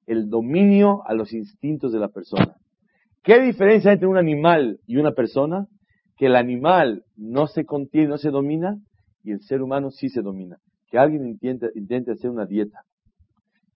El 0.08 0.30
dominio 0.30 1.03
a 1.06 1.13
los 1.13 1.34
instintos 1.34 1.91
de 1.91 1.99
la 1.99 2.08
persona. 2.08 2.56
¿Qué 3.21 3.41
diferencia 3.41 3.91
hay 3.91 3.95
entre 3.95 4.08
un 4.08 4.17
animal 4.17 4.80
y 4.88 4.97
una 4.97 5.12
persona? 5.12 5.67
Que 6.17 6.27
el 6.27 6.36
animal 6.36 7.03
no 7.15 7.47
se 7.47 7.65
contiene, 7.65 8.08
no 8.08 8.17
se 8.17 8.32
domina, 8.32 8.77
y 9.23 9.32
el 9.32 9.41
ser 9.41 9.62
humano 9.62 9.91
sí 9.91 10.10
se 10.10 10.21
domina. 10.21 10.58
Que 10.89 10.97
alguien 10.97 11.25
intente, 11.27 11.67
intente 11.75 12.12
hacer 12.12 12.30
una 12.30 12.45
dieta. 12.45 12.82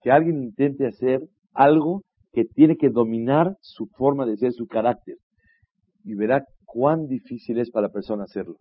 Que 0.02 0.10
alguien 0.10 0.42
intente 0.42 0.86
hacer 0.86 1.22
algo 1.54 2.02
que 2.32 2.44
tiene 2.44 2.76
que 2.76 2.88
dominar 2.88 3.56
su 3.60 3.86
forma 3.86 4.26
de 4.26 4.36
ser, 4.36 4.52
su 4.52 4.66
carácter. 4.66 5.16
Y 6.04 6.14
verá 6.14 6.44
cuán 6.64 7.06
difícil 7.06 7.58
es 7.58 7.70
para 7.70 7.88
la 7.88 7.92
persona 7.92 8.24
hacerlo. 8.24 8.56